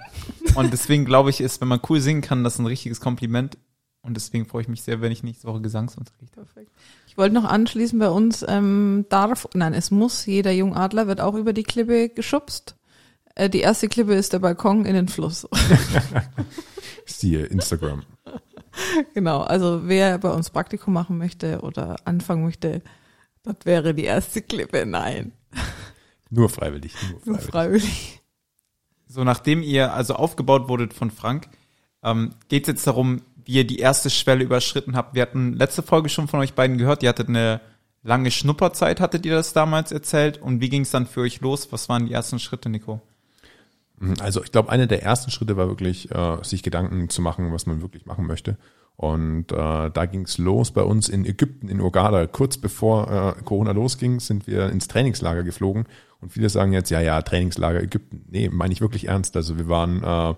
und 0.54 0.72
deswegen 0.72 1.04
glaube 1.04 1.32
ich, 1.32 1.42
ist, 1.42 1.62
wenn 1.62 1.68
man 1.68 1.82
cool 1.90 2.00
singen 2.00 2.22
kann, 2.22 2.44
das 2.44 2.60
ein 2.60 2.68
richtiges 2.68 3.02
Kompliment. 3.02 3.58
Und 4.04 4.14
deswegen 4.18 4.46
freue 4.46 4.62
ich 4.62 4.68
mich 4.68 4.84
sehr, 4.84 5.02
wenn 5.02 5.12
ich 5.12 5.24
nächste 5.24 5.48
Woche 5.48 5.62
Gesangsunterricht 5.62 6.38
habe. 6.38 6.48
Ich 7.08 7.18
wollte 7.18 7.34
noch 7.34 7.46
anschließen, 7.46 7.98
bei 7.98 8.10
uns 8.10 8.46
ähm, 8.48 9.08
darf, 9.10 9.48
nein, 9.56 9.74
es 9.74 9.90
muss, 9.90 10.28
jeder 10.28 10.52
Jungadler 10.52 11.08
wird 11.08 11.22
auch 11.22 11.34
über 11.34 11.54
die 11.54 11.64
Klippe 11.64 12.10
geschubst. 12.10 12.76
Äh, 13.40 13.50
die 13.50 13.62
erste 13.62 13.88
Klippe 13.88 14.14
ist 14.16 14.34
der 14.34 14.40
Balkon 14.40 14.86
in 14.86 14.96
den 14.96 15.08
Fluss. 15.08 15.48
Siehe 17.06 17.46
Instagram. 17.46 18.04
genau, 19.14 19.42
also 19.42 19.88
wer 19.88 20.18
bei 20.18 20.30
uns 20.30 20.50
Praktikum 20.50 20.94
machen 20.94 21.18
möchte 21.18 21.62
oder 21.62 21.96
anfangen 22.04 22.44
möchte, 22.44 22.82
das 23.44 23.56
wäre 23.64 23.94
die 23.94 24.04
erste 24.04 24.42
Klippe. 24.42 24.86
Nein, 24.86 25.32
Nur 26.30 26.50
freiwillig. 26.50 26.94
Nur 27.10 27.22
nur 27.26 27.40
freiwillig. 27.40 27.84
freiwillig. 27.84 28.22
So, 29.08 29.24
nachdem 29.24 29.64
ihr 29.64 29.94
also 29.94 30.16
aufgebaut 30.16 30.68
wurdet 30.68 30.94
von 30.94 31.10
Frank, 31.10 31.48
ähm, 32.04 32.36
geht 32.50 32.64
es 32.64 32.74
jetzt 32.74 32.88
darum, 32.88 33.22
wie 33.46 33.54
ihr 33.54 33.66
die 33.66 33.80
erste 33.80 34.10
Schwelle 34.10 34.44
überschritten 34.44 34.96
habt. 34.96 35.16
Wir 35.16 35.24
hatten 35.24 35.54
letzte 35.54 35.82
Folge 35.82 36.10
schon 36.10 36.28
von 36.28 36.42
euch 36.42 36.54
beiden 36.54 36.78
gehört, 36.78 37.02
ihr 37.02 37.10
hattet 37.10 37.30
eine 37.30 37.62
lange 38.04 38.30
Schnupperzeit, 38.32 39.00
hattet 39.00 39.26
ihr 39.26 39.34
das 39.34 39.54
damals 39.54 39.92
erzählt? 39.92 40.40
Und 40.40 40.62
wie 40.62 40.70
ging 40.70 40.84
es 40.84 40.92
dann 40.92 41.08
für 41.08 41.22
euch 41.22 41.42
los? 41.42 41.72
Was 41.72 41.90
waren 41.90 42.06
die 42.06 42.14
ersten 42.14 42.38
Schritte, 42.38 42.70
Nico? 42.70 43.02
Also 44.20 44.44
ich 44.44 44.52
glaube, 44.52 44.70
einer 44.70 44.88
der 44.88 45.04
ersten 45.04 45.32
Schritte 45.32 45.58
war 45.58 45.68
wirklich, 45.68 46.12
äh, 46.12 46.38
sich 46.44 46.64
Gedanken 46.64 47.10
zu 47.10 47.22
machen, 47.22 47.52
was 47.52 47.66
man 47.66 47.82
wirklich 47.82 48.06
machen 48.06 48.28
möchte. 48.28 48.58
Und 48.96 49.52
äh, 49.54 49.90
da 49.92 50.06
ging's 50.06 50.38
los 50.38 50.72
bei 50.72 50.82
uns 50.82 51.08
in 51.08 51.26
Ägypten, 51.26 51.70
in 51.70 51.80
Uganda. 51.80 52.28
Kurz 52.28 52.58
bevor 52.58 53.36
äh, 53.38 53.42
Corona 53.44 53.72
losging, 53.72 54.20
sind 54.20 54.46
wir 54.46 54.70
ins 54.70 54.90
Trainingslager 54.90 55.44
geflogen. 55.44 55.86
Und 56.20 56.34
viele 56.34 56.50
sagen 56.50 56.74
jetzt, 56.74 56.90
ja, 56.90 57.00
ja, 57.00 57.22
Trainingslager 57.22 57.82
Ägypten. 57.82 58.26
Nee, 58.28 58.50
meine 58.50 58.74
ich 58.74 58.82
wirklich 58.82 59.08
ernst. 59.08 59.38
Also 59.38 59.58
wir 59.58 59.70
waren, 59.70 60.04
äh, 60.04 60.36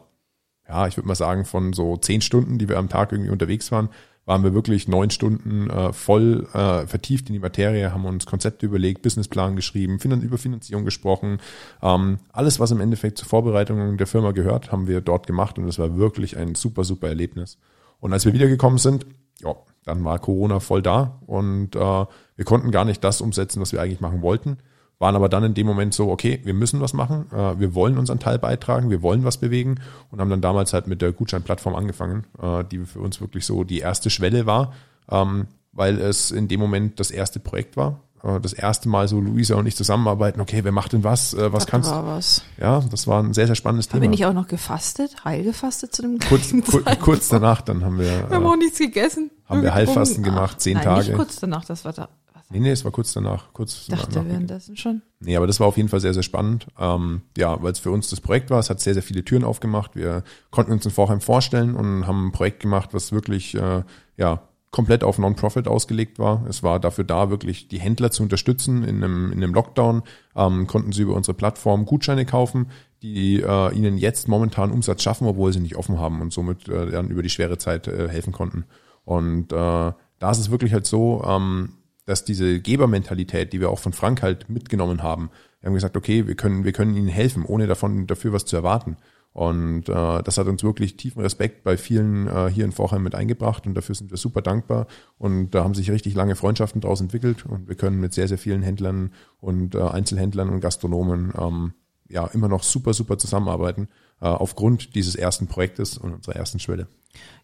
ja, 0.69 0.87
ich 0.87 0.95
würde 0.95 1.07
mal 1.07 1.15
sagen, 1.15 1.45
von 1.45 1.73
so 1.73 1.97
zehn 1.97 2.21
Stunden, 2.21 2.59
die 2.59 2.69
wir 2.69 2.77
am 2.77 2.87
Tag 2.87 3.11
irgendwie 3.11 3.31
unterwegs 3.31 3.71
waren, 3.71 3.89
waren 4.25 4.43
wir 4.43 4.53
wirklich 4.53 4.87
neun 4.87 5.09
Stunden 5.09 5.69
äh, 5.69 5.93
voll 5.93 6.47
äh, 6.53 6.85
vertieft 6.85 7.29
in 7.29 7.33
die 7.33 7.39
Materie, 7.39 7.91
haben 7.91 8.05
uns 8.05 8.25
Konzepte 8.25 8.65
überlegt, 8.65 9.01
Businessplan 9.01 9.55
geschrieben, 9.55 9.99
Finan 9.99 10.21
über 10.21 10.37
Finanzierung 10.37 10.85
gesprochen. 10.85 11.39
Ähm, 11.81 12.19
alles, 12.31 12.59
was 12.59 12.71
im 12.71 12.81
Endeffekt 12.81 13.17
zur 13.17 13.27
Vorbereitung 13.27 13.97
der 13.97 14.07
Firma 14.07 14.31
gehört, 14.31 14.71
haben 14.71 14.87
wir 14.87 15.01
dort 15.01 15.27
gemacht 15.27 15.57
und 15.57 15.67
es 15.67 15.79
war 15.79 15.97
wirklich 15.97 16.37
ein 16.37 16.55
super, 16.55 16.83
super 16.83 17.07
Erlebnis. 17.07 17.57
Und 17.99 18.13
als 18.13 18.25
wir 18.25 18.33
wiedergekommen 18.33 18.77
sind, 18.77 19.05
ja, 19.39 19.55
dann 19.85 20.03
war 20.03 20.19
Corona 20.19 20.59
voll 20.59 20.81
da 20.81 21.19
und 21.25 21.75
äh, 21.75 21.79
wir 21.79 22.45
konnten 22.45 22.71
gar 22.71 22.85
nicht 22.85 23.03
das 23.03 23.21
umsetzen, 23.21 23.61
was 23.61 23.71
wir 23.71 23.81
eigentlich 23.81 24.01
machen 24.01 24.21
wollten 24.21 24.57
waren 25.01 25.15
aber 25.15 25.29
dann 25.29 25.43
in 25.43 25.53
dem 25.55 25.65
Moment 25.65 25.95
so, 25.95 26.11
okay, 26.11 26.39
wir 26.43 26.53
müssen 26.53 26.79
was 26.79 26.93
machen, 26.93 27.25
äh, 27.33 27.59
wir 27.59 27.73
wollen 27.73 27.97
unseren 27.97 28.19
Teil 28.19 28.37
beitragen, 28.37 28.91
wir 28.91 29.01
wollen 29.01 29.23
was 29.23 29.37
bewegen 29.37 29.79
und 30.11 30.21
haben 30.21 30.29
dann 30.29 30.41
damals 30.41 30.73
halt 30.73 30.85
mit 30.85 31.01
der 31.01 31.11
Gutscheinplattform 31.11 31.75
angefangen, 31.75 32.25
äh, 32.41 32.63
die 32.63 32.85
für 32.85 32.99
uns 32.99 33.19
wirklich 33.19 33.45
so 33.45 33.63
die 33.63 33.79
erste 33.79 34.11
Schwelle 34.11 34.45
war, 34.45 34.73
ähm, 35.09 35.47
weil 35.73 35.99
es 35.99 36.29
in 36.29 36.47
dem 36.47 36.59
Moment 36.59 36.99
das 36.99 37.09
erste 37.09 37.39
Projekt 37.39 37.77
war. 37.77 37.99
Äh, 38.23 38.39
das 38.41 38.53
erste 38.53 38.89
Mal 38.89 39.07
so 39.07 39.19
Luisa 39.19 39.55
und 39.55 39.65
ich 39.65 39.75
zusammenarbeiten, 39.75 40.39
okay, 40.39 40.63
wer 40.63 40.71
macht 40.71 40.93
denn 40.93 41.03
was, 41.03 41.33
äh, 41.33 41.51
was 41.51 41.63
Das 41.63 41.71
kannst 41.71 41.89
war 41.89 42.05
was. 42.05 42.43
Ja, 42.59 42.81
das 42.91 43.07
war 43.07 43.23
ein 43.23 43.33
sehr, 43.33 43.47
sehr 43.47 43.55
spannendes 43.55 43.89
Habe 43.89 44.01
Thema. 44.01 44.13
ich 44.13 44.25
auch 44.27 44.33
noch 44.33 44.47
gefastet, 44.47 45.25
heil 45.25 45.43
gefastet 45.43 45.95
zu 45.95 46.03
dem 46.03 46.19
Kurz, 46.19 46.53
kur, 46.69 46.83
kurz 46.99 47.27
danach, 47.27 47.61
dann 47.61 47.83
haben 47.83 47.97
wir, 47.97 48.29
Wir 48.29 48.35
haben 48.35 48.45
äh, 48.45 48.47
auch 48.47 48.55
nichts 48.55 48.77
gegessen. 48.77 49.31
haben 49.49 49.63
wir 49.63 49.73
Heilfasten 49.73 50.21
gemacht, 50.21 50.61
zehn 50.61 50.75
nein, 50.75 50.83
Tage. 50.83 51.07
Nicht 51.07 51.15
kurz 51.15 51.37
danach, 51.37 51.65
das 51.65 51.85
war 51.85 51.93
da. 51.93 52.07
Nee, 52.51 52.59
nee, 52.59 52.71
es 52.71 52.83
war 52.83 52.91
kurz 52.91 53.13
danach, 53.13 53.53
kurz 53.53 53.83
ich 53.83 53.87
dachte 53.87 54.11
danach. 54.11 54.29
währenddessen 54.29 54.75
schon. 54.75 55.01
Nee, 55.19 55.35
aber 55.37 55.47
das 55.47 55.59
war 55.59 55.67
auf 55.67 55.77
jeden 55.77 55.89
Fall 55.89 55.99
sehr, 56.01 56.13
sehr 56.13 56.23
spannend. 56.23 56.67
Ähm, 56.77 57.21
ja, 57.37 57.61
weil 57.63 57.71
es 57.71 57.79
für 57.79 57.91
uns 57.91 58.09
das 58.09 58.19
Projekt 58.19 58.49
war. 58.49 58.59
Es 58.59 58.69
hat 58.69 58.79
sehr, 58.81 58.93
sehr 58.93 59.03
viele 59.03 59.23
Türen 59.23 59.43
aufgemacht. 59.43 59.95
Wir 59.95 60.23
konnten 60.49 60.71
uns 60.71 60.85
in 60.85 60.91
Vorheim 60.91 61.21
vorstellen 61.21 61.75
und 61.75 62.07
haben 62.07 62.27
ein 62.27 62.31
Projekt 62.31 62.59
gemacht, 62.61 62.89
was 62.93 63.11
wirklich 63.11 63.55
äh, 63.55 63.83
ja 64.17 64.41
komplett 64.71 65.03
auf 65.03 65.17
Non-Profit 65.17 65.67
ausgelegt 65.67 66.17
war. 66.17 66.45
Es 66.47 66.63
war 66.63 66.79
dafür 66.79 67.03
da, 67.03 67.29
wirklich 67.29 67.67
die 67.67 67.79
Händler 67.79 68.09
zu 68.09 68.23
unterstützen 68.23 68.83
in 68.83 69.03
einem, 69.03 69.31
in 69.31 69.43
einem 69.43 69.53
Lockdown. 69.53 70.01
Ähm, 70.35 70.65
konnten 70.65 70.93
sie 70.93 71.03
über 71.03 71.13
unsere 71.13 71.35
Plattform 71.35 71.85
Gutscheine 71.85 72.25
kaufen, 72.25 72.67
die 73.01 73.41
äh, 73.41 73.75
ihnen 73.75 73.97
jetzt 73.97 74.27
momentan 74.27 74.71
Umsatz 74.71 75.03
schaffen, 75.03 75.27
obwohl 75.27 75.51
sie 75.51 75.59
nicht 75.59 75.75
offen 75.75 75.99
haben 75.99 76.21
und 76.21 76.31
somit 76.31 76.69
äh, 76.69 76.89
dann 76.89 77.09
über 77.09 77.21
die 77.21 77.29
schwere 77.29 77.57
Zeit 77.57 77.87
äh, 77.87 78.07
helfen 78.07 78.31
konnten. 78.31 78.65
Und 79.03 79.51
äh, 79.51 79.55
da 79.55 80.31
ist 80.31 80.39
es 80.39 80.51
wirklich 80.51 80.71
halt 80.71 80.85
so, 80.85 81.21
ähm, 81.27 81.73
dass 82.05 82.25
diese 82.25 82.59
Gebermentalität, 82.59 83.53
die 83.53 83.59
wir 83.59 83.69
auch 83.69 83.79
von 83.79 83.93
Frank 83.93 84.21
halt 84.21 84.49
mitgenommen 84.49 85.03
haben, 85.03 85.29
wir 85.61 85.67
haben 85.67 85.75
gesagt, 85.75 85.95
okay, 85.95 86.27
wir 86.27 86.35
können, 86.35 86.63
wir 86.63 86.71
können 86.71 86.95
ihnen 86.95 87.07
helfen, 87.07 87.45
ohne 87.45 87.67
davon 87.67 88.07
dafür 88.07 88.33
was 88.33 88.45
zu 88.45 88.55
erwarten. 88.55 88.97
Und 89.33 89.87
äh, 89.87 90.23
das 90.23 90.37
hat 90.37 90.47
uns 90.47 90.61
wirklich 90.61 90.97
tiefen 90.97 91.21
Respekt 91.21 91.63
bei 91.63 91.77
vielen 91.77 92.27
äh, 92.27 92.49
hier 92.49 92.65
in 92.65 92.73
Vorheim 92.73 93.03
mit 93.03 93.15
eingebracht 93.15 93.65
und 93.65 93.75
dafür 93.75 93.95
sind 93.95 94.11
wir 94.11 94.17
super 94.17 94.41
dankbar. 94.41 94.87
Und 95.17 95.51
da 95.51 95.63
haben 95.63 95.73
sich 95.73 95.89
richtig 95.89 96.15
lange 96.15 96.35
Freundschaften 96.35 96.81
daraus 96.81 96.99
entwickelt 96.99 97.45
und 97.45 97.69
wir 97.69 97.75
können 97.75 97.99
mit 98.01 98.13
sehr, 98.13 98.27
sehr 98.27 98.37
vielen 98.37 98.61
Händlern 98.61 99.13
und 99.39 99.75
äh, 99.75 99.81
Einzelhändlern 99.81 100.49
und 100.49 100.59
Gastronomen 100.59 101.31
ähm, 101.37 101.73
ja 102.09 102.25
immer 102.27 102.49
noch 102.49 102.63
super, 102.63 102.93
super 102.93 103.17
zusammenarbeiten, 103.17 103.87
äh, 104.19 104.25
aufgrund 104.25 104.95
dieses 104.95 105.15
ersten 105.15 105.47
Projektes 105.47 105.97
und 105.97 106.13
unserer 106.13 106.35
ersten 106.35 106.59
Schwelle. 106.59 106.87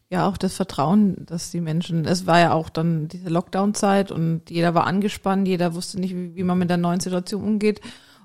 Ja, 0.09 0.27
auch 0.29 0.37
das 0.37 0.55
Vertrauen, 0.55 1.25
dass 1.25 1.51
die 1.51 1.59
Menschen, 1.59 2.05
es 2.05 2.25
war 2.25 2.39
ja 2.39 2.53
auch 2.53 2.69
dann 2.69 3.09
diese 3.09 3.27
Lockdown-Zeit 3.29 4.09
und 4.11 4.49
jeder 4.49 4.73
war 4.73 4.87
angespannt, 4.87 5.47
jeder 5.47 5.73
wusste 5.73 5.99
nicht, 5.99 6.15
wie, 6.15 6.33
wie 6.35 6.43
man 6.43 6.57
mit 6.57 6.69
der 6.69 6.77
neuen 6.77 7.01
Situation 7.01 7.43
umgeht. 7.43 7.81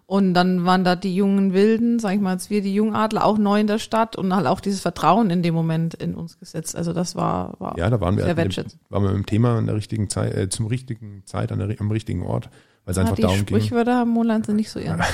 Und 0.07 0.35
dann 0.35 0.65
waren 0.65 0.85
da 0.85 0.95
die 0.95 1.15
jungen 1.15 1.55
Wilden, 1.55 1.99
sag 1.99 2.15
ich 2.15 2.21
mal, 2.21 2.33
als 2.33 2.51
wir 2.51 2.61
die 2.61 2.75
Jungadler 2.75 3.25
auch 3.25 3.39
neu 3.39 3.61
in 3.61 3.67
der 3.67 3.79
Stadt 3.79 4.15
und 4.15 4.35
halt 4.35 4.47
auch 4.47 4.61
dieses 4.61 4.81
Vertrauen 4.81 5.31
in 5.31 5.43
dem 5.43 5.55
Moment 5.55 5.95
in 5.95 6.15
uns 6.15 6.39
gesetzt. 6.39 6.77
Also 6.77 6.93
das 6.93 7.17
war, 7.17 7.55
war 7.59 7.79
Ja, 7.79 7.89
da 7.89 8.01
waren 8.01 8.17
wir, 8.17 8.25
sehr 8.25 8.29
halt 8.29 8.37
wertschätzend. 8.37 8.81
waren 8.91 9.03
wir 9.05 9.11
dem 9.11 9.27
Thema 9.27 9.57
an 9.57 9.67
der 9.67 9.75
richtigen 9.75 10.11
Zeit, 10.11 10.35
äh, 10.37 10.49
zum 10.49 10.67
richtigen 10.67 11.23
Zeit, 11.25 11.51
an 11.51 11.59
der, 11.61 11.81
am 11.81 11.91
richtigen 11.91 12.25
Ort, 12.25 12.51
weil 12.85 12.93
es 12.93 12.97
Ja, 12.97 13.05
einfach 13.05 13.17
die 13.17 13.23
darum 13.23 13.47
ging. 13.47 13.57
Sprichwörter 13.59 13.97
haben 13.97 14.11
Moland 14.11 14.47
sind 14.47 14.57
nicht 14.57 14.71
so 14.71 14.79
ernst. 14.81 15.09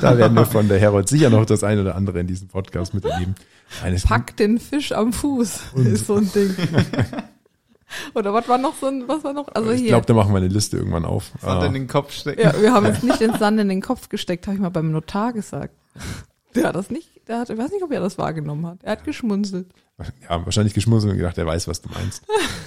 Da 0.00 0.18
werden 0.18 0.36
wir 0.36 0.44
von 0.44 0.68
der 0.68 0.78
Herold 0.78 1.08
sicher 1.08 1.30
noch 1.30 1.46
das 1.46 1.64
eine 1.64 1.80
oder 1.80 1.94
andere 1.94 2.20
in 2.20 2.26
diesem 2.26 2.48
Podcast 2.48 2.94
miterleben. 2.94 3.34
Eines 3.82 4.02
Pack 4.04 4.36
den 4.36 4.58
Fisch 4.58 4.92
am 4.92 5.12
Fuß 5.12 5.60
ist 5.76 6.06
so 6.06 6.16
ein 6.16 6.30
Ding. 6.32 6.54
Oder 8.14 8.34
was 8.34 8.46
war 8.48 8.58
noch 8.58 8.74
so 8.78 8.86
ein, 8.86 9.08
was 9.08 9.24
war 9.24 9.32
noch? 9.32 9.48
Also 9.54 9.70
ich 9.70 9.86
glaube, 9.86 10.04
da 10.06 10.12
machen 10.14 10.32
wir 10.32 10.38
eine 10.38 10.48
Liste 10.48 10.76
irgendwann 10.76 11.04
auf. 11.06 11.32
Sand 11.40 11.62
Ah, 11.62 11.66
in 11.66 11.72
den 11.72 11.86
Kopf 11.86 12.12
stecken. 12.12 12.40
ja, 12.42 12.60
wir 12.60 12.72
haben 12.72 12.86
uns 12.90 13.02
nicht 13.02 13.20
den 13.20 13.34
Sand 13.38 13.58
in 13.60 13.68
den 13.68 13.80
Kopf 13.80 14.08
gesteckt, 14.08 14.46
habe 14.46 14.54
ich 14.56 14.60
mal 14.60 14.68
beim 14.68 14.90
Notar 14.92 15.32
gesagt. 15.32 15.74
Der 16.54 16.68
hat 16.68 16.76
das 16.76 16.90
nicht, 16.90 17.08
der 17.28 17.40
hat, 17.40 17.50
ich 17.50 17.56
weiß 17.58 17.70
nicht, 17.70 17.82
ob 17.82 17.92
er 17.92 18.00
das 18.00 18.18
wahrgenommen 18.18 18.66
hat. 18.66 18.78
Er 18.82 18.92
hat 18.92 19.04
geschmunzelt. 19.04 19.66
ja, 20.28 20.44
wahrscheinlich 20.44 20.74
geschmunzelt 20.74 21.12
und 21.12 21.18
gedacht, 21.18 21.38
er 21.38 21.46
weiß, 21.46 21.66
was 21.68 21.80
du 21.80 21.88
meinst. 21.90 22.22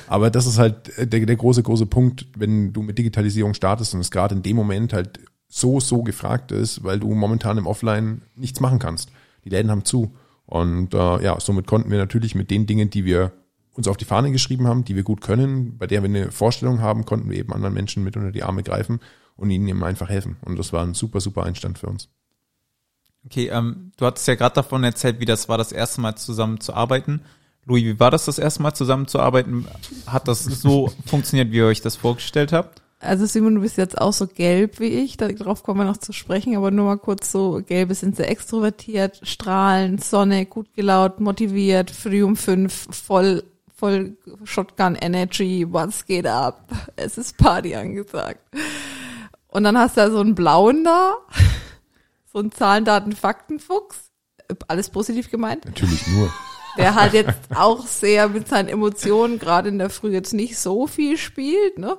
Aber 0.07 0.29
das 0.31 0.47
ist 0.47 0.57
halt 0.57 0.91
der, 0.97 1.25
der 1.25 1.35
große, 1.35 1.61
große 1.63 1.85
Punkt, 1.85 2.25
wenn 2.35 2.73
du 2.73 2.81
mit 2.81 2.97
Digitalisierung 2.97 3.53
startest 3.53 3.93
und 3.93 3.99
es 3.99 4.11
gerade 4.11 4.35
in 4.35 4.43
dem 4.43 4.55
Moment 4.55 4.93
halt 4.93 5.19
so, 5.47 5.79
so 5.79 6.01
gefragt 6.03 6.51
ist, 6.51 6.83
weil 6.83 6.99
du 6.99 7.13
momentan 7.13 7.57
im 7.57 7.67
Offline 7.67 8.21
nichts 8.35 8.59
machen 8.59 8.79
kannst. 8.79 9.11
Die 9.45 9.49
Läden 9.49 9.69
haben 9.69 9.85
zu. 9.85 10.15
Und 10.45 10.93
äh, 10.93 11.23
ja, 11.23 11.39
somit 11.39 11.67
konnten 11.67 11.91
wir 11.91 11.97
natürlich 11.97 12.35
mit 12.35 12.51
den 12.51 12.65
Dingen, 12.65 12.89
die 12.89 13.05
wir 13.05 13.31
uns 13.73 13.87
auf 13.87 13.97
die 13.97 14.05
Fahne 14.05 14.31
geschrieben 14.31 14.67
haben, 14.67 14.83
die 14.83 14.95
wir 14.95 15.03
gut 15.03 15.21
können, 15.21 15.77
bei 15.77 15.87
der 15.87 16.01
wir 16.03 16.09
eine 16.09 16.31
Vorstellung 16.31 16.81
haben, 16.81 17.05
konnten 17.05 17.29
wir 17.29 17.37
eben 17.37 17.53
anderen 17.53 17.73
Menschen 17.73 18.03
mit 18.03 18.17
unter 18.17 18.31
die 18.31 18.43
Arme 18.43 18.63
greifen 18.63 18.99
und 19.37 19.49
ihnen 19.49 19.67
eben 19.67 19.83
einfach 19.83 20.09
helfen. 20.09 20.37
Und 20.41 20.59
das 20.59 20.73
war 20.73 20.83
ein 20.83 20.93
super, 20.93 21.21
super 21.21 21.43
Einstand 21.43 21.79
für 21.79 21.87
uns. 21.87 22.09
Okay, 23.25 23.47
ähm, 23.47 23.91
du 23.97 24.05
hattest 24.05 24.27
ja 24.27 24.35
gerade 24.35 24.55
davon 24.55 24.83
erzählt, 24.83 25.19
wie 25.19 25.25
das 25.25 25.47
war, 25.47 25.57
das 25.57 25.71
erste 25.71 26.01
Mal 26.01 26.15
zusammen 26.15 26.59
zu 26.59 26.73
arbeiten. 26.73 27.21
Louis, 27.65 27.83
wie 27.83 27.99
war 27.99 28.11
das, 28.11 28.25
das 28.25 28.39
erste 28.39 28.63
Mal 28.63 28.73
zusammen 28.73 29.07
zu 29.07 29.19
arbeiten? 29.19 29.67
Hat 30.07 30.27
das 30.27 30.43
so 30.43 30.91
funktioniert, 31.05 31.51
wie 31.51 31.57
ihr 31.57 31.67
euch 31.67 31.81
das 31.81 31.95
vorgestellt 31.95 32.51
habt? 32.51 32.80
Also 33.01 33.25
Simon, 33.25 33.55
du 33.55 33.61
bist 33.61 33.77
jetzt 33.77 33.99
auch 33.99 34.13
so 34.13 34.27
gelb 34.27 34.79
wie 34.79 34.85
ich, 34.85 35.17
darauf 35.17 35.63
kommen 35.63 35.79
wir 35.79 35.85
noch 35.85 35.97
zu 35.97 36.13
sprechen, 36.13 36.55
aber 36.55 36.69
nur 36.69 36.85
mal 36.85 36.97
kurz 36.97 37.31
so, 37.31 37.59
gelbe 37.65 37.95
sind 37.95 38.15
sehr 38.15 38.29
extrovertiert, 38.29 39.21
strahlend, 39.23 40.03
Sonne, 40.03 40.45
gut 40.45 40.71
gelaunt, 40.75 41.19
motiviert, 41.19 41.89
früh 41.89 42.21
um 42.23 42.35
fünf, 42.35 42.87
voll, 42.95 43.43
voll 43.75 44.17
Shotgun 44.43 44.93
Energy, 44.93 45.65
was 45.67 46.05
geht 46.05 46.27
ab? 46.27 46.69
Es 46.95 47.17
ist 47.17 47.37
Party 47.37 47.73
angesagt. 47.73 48.39
Und 49.47 49.63
dann 49.63 49.79
hast 49.79 49.97
du 49.97 50.01
da 50.01 50.11
so 50.11 50.19
einen 50.19 50.35
blauen 50.35 50.83
da, 50.83 51.15
so 52.31 52.37
einen 52.37 52.51
Zahlen, 52.51 52.85
Daten, 52.85 53.13
Faktenfuchs, 53.13 54.11
alles 54.67 54.89
positiv 54.89 55.31
gemeint, 55.31 55.65
Natürlich 55.65 56.05
nur. 56.05 56.31
der 56.77 56.93
halt 56.93 57.13
jetzt 57.13 57.55
auch 57.55 57.83
sehr 57.87 58.29
mit 58.29 58.47
seinen 58.47 58.69
Emotionen 58.69 59.39
gerade 59.39 59.69
in 59.69 59.79
der 59.79 59.89
Früh 59.89 60.11
jetzt 60.11 60.35
nicht 60.35 60.59
so 60.59 60.85
viel 60.85 61.17
spielt, 61.17 61.79
ne? 61.79 61.97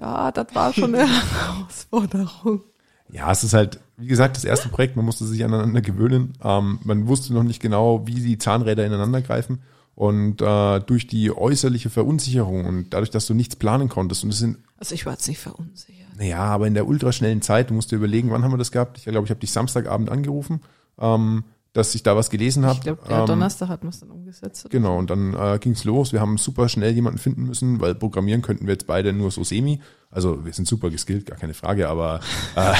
Ja, 0.00 0.32
das 0.32 0.46
war 0.54 0.72
schon 0.72 0.94
eine 0.94 1.06
Herausforderung. 1.68 2.62
Ja, 3.10 3.30
es 3.30 3.44
ist 3.44 3.54
halt, 3.54 3.80
wie 3.96 4.06
gesagt, 4.06 4.36
das 4.36 4.44
erste 4.44 4.68
Projekt, 4.68 4.96
man 4.96 5.04
musste 5.04 5.24
sich 5.26 5.44
aneinander 5.44 5.80
gewöhnen. 5.82 6.32
Ähm, 6.42 6.78
man 6.84 7.06
wusste 7.06 7.32
noch 7.32 7.42
nicht 7.42 7.60
genau, 7.60 8.06
wie 8.06 8.14
die 8.14 8.38
Zahnräder 8.38 8.84
ineinander 8.84 9.20
greifen. 9.22 9.60
Und 9.94 10.42
äh, 10.42 10.80
durch 10.80 11.06
die 11.06 11.30
äußerliche 11.30 11.88
Verunsicherung 11.90 12.64
und 12.64 12.90
dadurch, 12.90 13.10
dass 13.10 13.26
du 13.26 13.34
nichts 13.34 13.54
planen 13.54 13.88
konntest, 13.88 14.24
und 14.24 14.30
es 14.30 14.38
sind, 14.38 14.58
Also 14.78 14.94
ich 14.94 15.06
war 15.06 15.12
jetzt 15.12 15.28
nicht 15.28 15.38
verunsichert. 15.38 16.08
naja, 16.18 16.38
aber 16.40 16.66
in 16.66 16.74
der 16.74 16.88
ultraschnellen 16.88 17.42
Zeit, 17.42 17.70
du 17.70 17.74
musst 17.74 17.92
dir 17.92 17.96
überlegen, 17.96 18.30
wann 18.32 18.42
haben 18.42 18.52
wir 18.52 18.58
das 18.58 18.72
gehabt? 18.72 18.98
Ich 18.98 19.04
glaube, 19.04 19.24
ich 19.26 19.30
habe 19.30 19.38
dich 19.38 19.52
Samstagabend 19.52 20.10
angerufen, 20.10 20.62
ähm, 20.98 21.44
dass 21.74 21.94
ich 21.94 22.02
da 22.02 22.16
was 22.16 22.30
gelesen 22.30 22.64
habe. 22.64 22.76
Ich 22.76 22.80
glaube, 22.82 23.02
der 23.08 23.18
ähm, 23.18 23.26
Donnerstag 23.26 23.68
hat 23.68 23.82
man 23.82 23.90
es 23.90 24.00
dann 24.00 24.10
umgesetzt. 24.10 24.64
oder? 24.64 24.72
Genau, 24.72 24.96
und 24.96 25.10
dann 25.10 25.34
äh, 25.34 25.58
ging's 25.58 25.84
los. 25.84 26.12
Wir 26.12 26.20
haben 26.20 26.38
super 26.38 26.68
schnell 26.70 26.92
jemanden 26.92 27.18
finden 27.18 27.42
müssen, 27.42 27.80
weil 27.80 27.94
programmieren 27.94 28.40
könnten 28.42 28.66
wir 28.66 28.72
jetzt 28.72 28.86
beide 28.86 29.12
nur 29.12 29.30
so 29.30 29.44
semi. 29.44 29.80
Also 30.10 30.44
wir 30.44 30.52
sind 30.52 30.66
super 30.68 30.88
geskillt, 30.88 31.26
gar 31.26 31.36
keine 31.36 31.52
Frage, 31.52 31.88
aber 31.88 32.20
äh, 32.54 32.72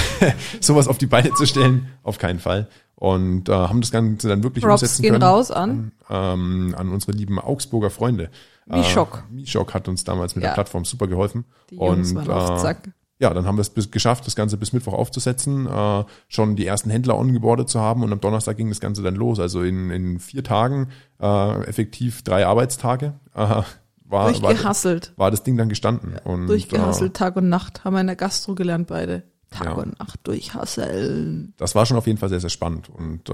sowas 0.61 0.89
auf 0.89 0.97
die 0.97 1.07
Beine 1.07 1.33
zu 1.35 1.45
stellen, 1.45 1.89
auf 2.05 2.19
keinen 2.19 2.39
Fall. 2.39 2.69
Und 2.95 3.49
äh, 3.49 3.53
haben 3.53 3.81
das 3.81 3.91
Ganze 3.91 4.29
dann 4.29 4.45
wirklich 4.45 4.63
Props 4.65 4.83
umsetzen 4.83 5.03
gehen 5.03 5.13
können. 5.13 5.25
raus 5.25 5.51
an. 5.51 5.91
Ähm, 6.09 6.75
an 6.79 6.91
unsere 6.91 7.13
lieben 7.13 7.41
Augsburger 7.41 7.91
Freunde. 7.91 8.31
Mishok. 8.67 9.25
Äh, 9.29 9.35
Mishok 9.35 9.75
hat 9.75 9.89
uns 9.89 10.05
damals 10.05 10.37
mit 10.37 10.45
Ja. 10.45 10.51
der 10.51 10.55
Plattform 10.55 10.85
super 10.85 11.09
geholfen. 11.09 11.45
Die 11.71 11.75
Jungs 11.77 12.13
und 12.13 12.27
waren 12.29 12.31
auf 12.31 12.59
äh, 12.61 12.63
Zack. 12.63 12.91
Ja, 13.18 13.33
dann 13.33 13.47
haben 13.47 13.56
wir 13.56 13.62
es 13.62 13.71
bis, 13.71 13.90
geschafft, 13.90 14.26
das 14.26 14.35
Ganze 14.37 14.56
bis 14.56 14.73
Mittwoch 14.73 14.92
aufzusetzen, 14.92 15.66
äh, 15.66 16.04
schon 16.28 16.56
die 16.56 16.66
ersten 16.66 16.90
Händler 16.90 17.16
ongeboardet 17.16 17.68
zu 17.68 17.80
haben 17.80 18.02
und 18.02 18.12
am 18.12 18.21
Donnerstag 18.21 18.56
ging 18.56 18.68
das 18.68 18.80
Ganze 18.80 19.02
dann 19.02 19.14
los. 19.14 19.38
Also 19.40 19.62
in, 19.62 19.90
in 19.90 20.18
vier 20.18 20.42
Tagen, 20.44 20.88
äh, 21.21 21.62
effektiv 21.64 22.23
drei 22.23 22.47
Arbeitstage, 22.47 23.14
äh, 23.35 23.38
war, 23.38 23.64
war, 24.06 24.33
Durchgehasselt. 24.33 25.12
war 25.16 25.30
das 25.30 25.42
Ding 25.44 25.56
dann 25.56 25.68
gestanden. 25.68 26.14
und, 26.25 26.47
Durchgehasselt, 26.49 27.14
Tag 27.14 27.37
und 27.37 27.49
Nacht. 27.49 27.85
Haben 27.85 27.94
wir 27.94 28.00
in 28.00 28.06
der 28.06 28.16
Gastro 28.16 28.54
gelernt 28.54 28.88
beide. 28.88 29.23
Tag 29.50 29.66
Ja. 29.68 29.73
und 29.75 29.99
Nacht 29.99 30.21
durchhasseln. 30.25 31.49
Äh, 31.50 31.52
das 31.56 31.75
war 31.75 31.87
schon 31.87 31.97
auf 31.97 32.06
jeden 32.06 32.18
Fall 32.18 32.28
sehr, 32.28 32.40
sehr 32.40 32.50
spannend. 32.50 32.90
Und 32.90 33.28
äh, 33.30 33.33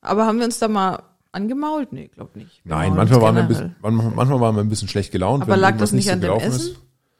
Aber 0.00 0.26
haben 0.26 0.38
wir 0.38 0.44
uns 0.46 0.58
da 0.58 0.68
mal 0.68 1.02
angemault? 1.32 1.92
Nee, 1.92 2.08
glaub 2.08 2.34
nicht. 2.36 2.62
Wir 2.64 2.74
nein, 2.74 2.88
maulen 2.90 2.96
manchmal 2.96 3.20
waren, 3.22 3.34
wir 3.36 3.42
ein 3.42 3.48
bisschen, 3.48 3.76
manchmal, 3.80 4.40
waren 4.40 4.56
wir 4.56 4.62
ein 4.62 4.68
bisschen 4.68 4.88
schlecht 4.88 5.12
gelaunt. 5.12 5.42
Aber 5.42 5.56
lag 5.56 5.76
das 5.76 5.92
nicht 5.92 6.10
an 6.10 6.20
dem 6.20 6.32
Essen? 6.32 6.76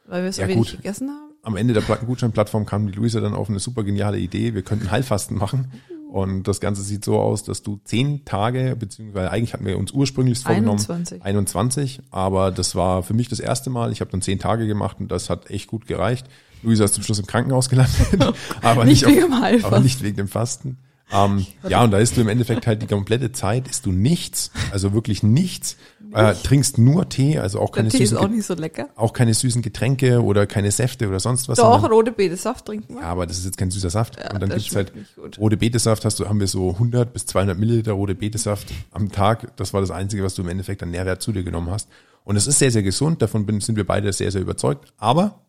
Weil 0.06 0.24
wir 0.24 0.32
so 0.32 0.42
Ja, 0.42 0.48
wenig 0.48 0.70
gut. 0.70 0.76
gegessen 0.78 1.08
haben? 1.10 1.21
Am 1.42 1.56
Ende 1.56 1.74
der 1.74 1.80
Plattengutscheinplattform 1.80 2.66
kam 2.66 2.86
die 2.86 2.92
Luisa 2.92 3.20
dann 3.20 3.34
auf 3.34 3.48
eine 3.48 3.58
super 3.58 3.82
geniale 3.82 4.18
Idee. 4.18 4.54
Wir 4.54 4.62
könnten 4.62 4.90
Heilfasten 4.90 5.36
machen. 5.36 5.72
Und 6.12 6.46
das 6.46 6.60
Ganze 6.60 6.82
sieht 6.82 7.04
so 7.04 7.18
aus, 7.18 7.42
dass 7.42 7.62
du 7.62 7.80
zehn 7.84 8.24
Tage, 8.26 8.76
beziehungsweise 8.78 9.30
eigentlich 9.30 9.54
hatten 9.54 9.64
wir 9.64 9.78
uns 9.78 9.92
ursprünglich 9.92 10.40
vorgenommen, 10.40 10.78
21. 10.78 11.22
21, 11.22 12.00
aber 12.10 12.50
das 12.50 12.74
war 12.74 13.02
für 13.02 13.14
mich 13.14 13.30
das 13.30 13.40
erste 13.40 13.70
Mal. 13.70 13.92
Ich 13.92 14.02
habe 14.02 14.10
dann 14.10 14.20
zehn 14.20 14.38
Tage 14.38 14.66
gemacht 14.66 14.98
und 15.00 15.10
das 15.10 15.30
hat 15.30 15.48
echt 15.48 15.68
gut 15.68 15.86
gereicht. 15.86 16.26
Luisa 16.62 16.84
ist 16.84 16.94
zum 16.94 17.02
Schluss 17.02 17.18
im 17.18 17.26
Krankenhaus 17.26 17.70
gelandet, 17.70 17.96
aber 18.60 18.84
Nicht 18.84 19.06
nicht, 19.06 19.16
wegen 19.16 19.32
auf, 19.32 19.64
aber 19.64 19.80
nicht 19.80 20.02
wegen 20.02 20.18
dem 20.18 20.28
Fasten. 20.28 20.76
Ähm, 21.12 21.46
ja, 21.68 21.82
und 21.84 21.90
da 21.90 21.98
isst 21.98 22.16
du 22.16 22.20
im 22.22 22.28
Endeffekt 22.28 22.66
halt 22.66 22.82
die 22.82 22.86
komplette 22.86 23.32
Zeit, 23.32 23.68
isst 23.68 23.86
du 23.86 23.92
nichts, 23.92 24.50
also 24.72 24.92
wirklich 24.92 25.22
nichts, 25.22 25.76
äh, 26.14 26.34
trinkst 26.34 26.78
nur 26.78 27.08
Tee, 27.08 27.38
also 27.38 27.58
auch 27.60 27.70
Der 27.70 27.82
keine 27.82 27.88
Tee 27.90 28.02
ist 28.04 28.10
süßen 28.10 28.18
auch 28.24 28.28
nicht 28.28 28.44
so 28.44 28.54
lecker. 28.54 28.88
auch 28.96 29.12
keine 29.12 29.32
süßen 29.32 29.62
Getränke 29.62 30.22
oder 30.22 30.46
keine 30.46 30.70
Säfte 30.70 31.08
oder 31.08 31.20
sonst 31.20 31.48
was. 31.48 31.56
Doch, 31.58 31.72
sondern- 31.74 31.92
rote 31.92 32.12
Betesaft 32.12 32.66
trinken 32.66 32.94
wir. 32.94 33.00
ja, 33.02 33.08
aber 33.08 33.26
das 33.26 33.38
ist 33.38 33.44
jetzt 33.46 33.56
kein 33.58 33.70
süßer 33.70 33.90
Saft. 33.90 34.16
Ja, 34.18 34.32
und 34.34 34.40
dann 34.42 34.50
gibt's 34.50 34.74
halt 34.76 34.92
rote 35.38 35.56
Betesaft, 35.56 36.04
hast 36.04 36.18
du, 36.20 36.28
haben 36.28 36.40
wir 36.40 36.46
so 36.48 36.70
100 36.72 37.12
bis 37.12 37.26
200 37.26 37.58
Milliliter 37.58 37.92
rote 37.92 38.14
Betesaft 38.14 38.68
am 38.90 39.10
Tag. 39.10 39.56
Das 39.56 39.72
war 39.72 39.80
das 39.80 39.90
Einzige, 39.90 40.22
was 40.24 40.34
du 40.34 40.42
im 40.42 40.48
Endeffekt 40.48 40.82
an 40.82 40.90
Nährwert 40.90 41.22
zu 41.22 41.32
dir 41.32 41.42
genommen 41.44 41.70
hast. 41.70 41.88
Und 42.24 42.36
es 42.36 42.46
ist 42.46 42.58
sehr, 42.58 42.70
sehr 42.70 42.82
gesund. 42.82 43.20
Davon 43.22 43.46
sind 43.60 43.76
wir 43.76 43.86
beide 43.86 44.12
sehr, 44.12 44.30
sehr 44.30 44.40
überzeugt. 44.42 44.92
Aber 44.98 45.40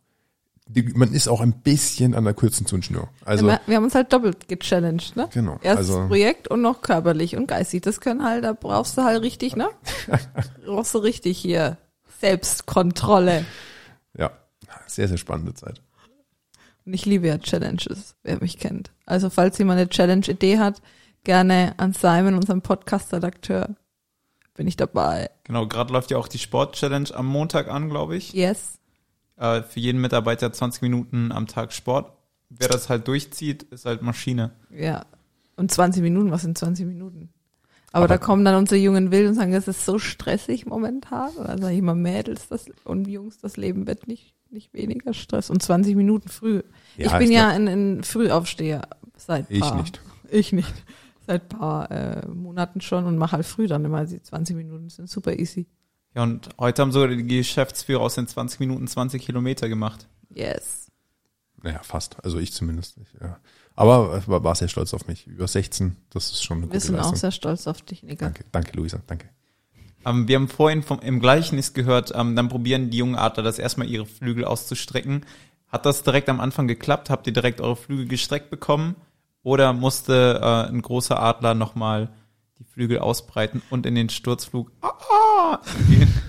die, 0.68 0.84
man 0.94 1.14
ist 1.14 1.28
auch 1.28 1.42
ein 1.42 1.54
bisschen 1.62 2.16
an 2.16 2.24
der 2.24 2.34
kurzen 2.34 2.66
Zündschnur. 2.66 3.10
Also, 3.26 3.46
wir, 3.46 3.60
wir 3.66 3.76
haben 3.76 3.84
uns 3.84 3.96
halt 3.96 4.14
doppelt 4.14 4.48
gechallenged, 4.48 5.16
ne? 5.16 5.30
Genau, 5.34 5.60
Erstes 5.62 5.90
also- 5.90 6.08
Projekt 6.08 6.48
und 6.48 6.62
noch 6.62 6.82
körperlich 6.82 7.36
und 7.36 7.48
geistig. 7.48 7.82
Das 7.82 8.00
können 8.02 8.24
halt, 8.24 8.44
da 8.44 8.54
brauchst 8.54 8.98
du 8.98 9.04
halt 9.04 9.22
richtig, 9.22 9.56
ne? 9.56 9.70
brauchst 10.66 10.94
du 10.96 11.00
richtig 11.00 11.38
hier 11.38 11.78
Selbstkontrolle. 12.20 13.46
ja, 14.18 14.32
sehr, 14.88 15.08
sehr 15.08 15.18
spannende 15.18 15.54
Zeit. 15.54 15.82
Und 16.86 16.94
ich 16.94 17.06
liebe 17.06 17.28
ja 17.28 17.38
Challenges, 17.38 18.16
wer 18.24 18.40
mich 18.42 18.58
kennt. 18.58 18.92
Also 19.06 19.30
falls 19.30 19.58
jemand 19.58 19.80
eine 19.80 19.90
Challenge-Idee 19.90 20.60
hat, 20.60 20.82
gerne 21.24 21.74
an 21.78 21.94
Simon, 21.94 22.36
unseren 22.36 22.62
Podcast-Redakteur. 22.62 23.76
Bin 24.56 24.68
ich 24.68 24.76
dabei. 24.76 25.30
Genau, 25.46 25.68
gerade 25.68 25.92
läuft 25.92 26.12
ja 26.12 26.18
auch 26.18 26.28
die 26.28 26.38
Sport-Challenge 26.40 27.10
am 27.16 27.26
Montag 27.26 27.70
an, 27.70 27.90
glaube 27.90 28.16
ich. 28.16 28.34
Yes. 28.34 28.80
Äh, 29.38 29.64
für 29.64 29.80
jeden 29.80 30.00
Mitarbeiter 30.02 30.52
20 30.52 30.82
Minuten 30.82 31.32
am 31.32 31.48
Tag 31.48 31.74
Sport. 31.74 32.12
Wer 32.50 32.68
das 32.68 32.90
halt 32.90 33.08
durchzieht, 33.08 33.64
ist 33.64 33.86
halt 33.86 34.02
Maschine. 34.04 34.52
Ja. 34.70 35.06
Und 35.56 35.72
20 35.72 36.02
Minuten, 36.04 36.32
was 36.32 36.44
sind 36.44 36.58
20 36.58 36.86
Minuten? 36.86 37.30
Aber, 37.92 38.06
Aber- 38.06 38.08
da 38.08 38.18
kommen 38.18 38.44
dann 38.46 38.56
unsere 38.56 38.80
jungen 38.80 39.12
Wild 39.12 39.28
und 39.30 39.36
sagen, 39.36 39.52
das 39.52 39.68
ist 39.68 39.86
so 39.86 40.00
stressig 40.00 40.66
momentan. 40.66 41.30
Und 41.32 41.48
dann 41.48 41.62
sage 41.62 41.74
ich 41.74 41.80
immer, 41.80 41.96
Mädels 41.96 42.48
das, 42.48 42.66
und 42.84 43.08
Jungs, 43.08 43.38
das 43.40 43.56
Leben 43.58 43.86
wird 43.88 44.08
nicht, 44.08 44.34
nicht 44.50 44.74
weniger 44.74 45.14
Stress. 45.14 45.50
Und 45.50 45.62
20 45.62 45.96
Minuten 45.96 46.30
früh. 46.30 46.62
Ja, 46.98 47.06
ich 47.08 47.12
bin 47.14 47.30
ich 47.30 47.36
ja 47.38 47.50
ein, 47.50 47.68
ein 47.68 48.04
Frühaufsteher 48.04 48.82
seit 49.16 49.50
Ich 49.50 49.62
paar, 49.62 49.76
nicht. 49.78 50.02
Ich 50.32 50.54
nicht. 50.54 50.74
Seit 51.28 51.50
paar 51.50 51.90
äh, 51.92 52.28
Monaten 52.28 52.82
schon 52.82 53.06
und 53.06 53.18
mache 53.18 53.34
halt 53.34 53.46
früh 53.46 53.68
dann 53.68 53.86
immer 53.86 54.06
die 54.06 54.22
20 54.22 54.56
Minuten. 54.56 54.90
sind 54.90 55.10
super 55.10 55.38
easy. 55.38 55.68
Ja, 56.16 56.24
und 56.24 56.50
heute 56.60 56.82
haben 56.82 56.92
sogar 56.92 57.08
die 57.08 57.26
Geschäftsführer 57.26 58.02
aus 58.02 58.16
den 58.16 58.28
20 58.28 58.60
Minuten 58.60 58.88
20 58.88 59.22
Kilometer 59.24 59.68
gemacht. 59.68 60.08
Yes. 60.30 60.92
Naja, 61.62 61.82
fast. 61.84 62.24
Also 62.24 62.40
ich 62.40 62.52
zumindest 62.54 62.98
nicht. 62.98 63.12
Ja. 63.22 63.40
Aber 63.76 64.18
ich 64.20 64.28
war, 64.28 64.44
war 64.44 64.54
sehr 64.56 64.68
stolz 64.68 64.94
auf 64.94 65.08
mich. 65.08 65.26
Über 65.26 65.48
16, 65.48 65.96
das 66.12 66.32
ist 66.32 66.44
schon 66.44 66.58
eine 66.58 66.66
Wir 66.68 66.74
gute 66.74 66.80
sind 66.82 66.96
auch 66.96 67.00
Leistung. 67.00 67.16
sehr 67.16 67.32
stolz 67.32 67.66
auf 67.68 67.82
dich, 67.82 68.04
Nika. 68.04 68.26
Danke, 68.26 68.46
danke, 68.52 68.78
Luisa, 68.78 69.00
danke. 69.08 69.30
Ähm, 70.06 70.28
wir 70.28 70.36
haben 70.36 70.50
vorhin 70.50 70.84
vom, 70.84 71.00
im 71.00 71.20
Gleichnis 71.20 71.74
gehört, 71.74 72.12
ähm, 72.14 72.36
dann 72.36 72.50
probieren 72.50 72.90
die 72.90 72.98
jungen 72.98 73.16
Adler 73.16 73.44
das 73.44 73.58
erstmal 73.58 73.88
ihre 73.88 74.06
Flügel 74.06 74.46
auszustrecken. 74.46 75.26
Hat 75.70 75.86
das 75.86 76.04
direkt 76.04 76.30
am 76.30 76.40
Anfang 76.40 76.68
geklappt? 76.68 77.10
Habt 77.10 77.26
ihr 77.26 77.34
direkt 77.34 77.62
eure 77.62 77.76
Flügel 77.76 78.08
gestreckt 78.08 78.50
bekommen? 78.52 78.96
Oder 79.42 79.74
musste 79.74 80.40
äh, 80.42 80.70
ein 80.70 80.82
großer 80.82 81.20
Adler 81.20 81.54
nochmal 81.56 82.10
die 82.64 82.72
Flügel 82.72 83.00
ausbreiten 83.00 83.62
und 83.70 83.86
in 83.86 83.96
den 83.96 84.10
Sturzflug 84.10 84.72
ah, 84.82 85.60
gehen? 85.90 86.14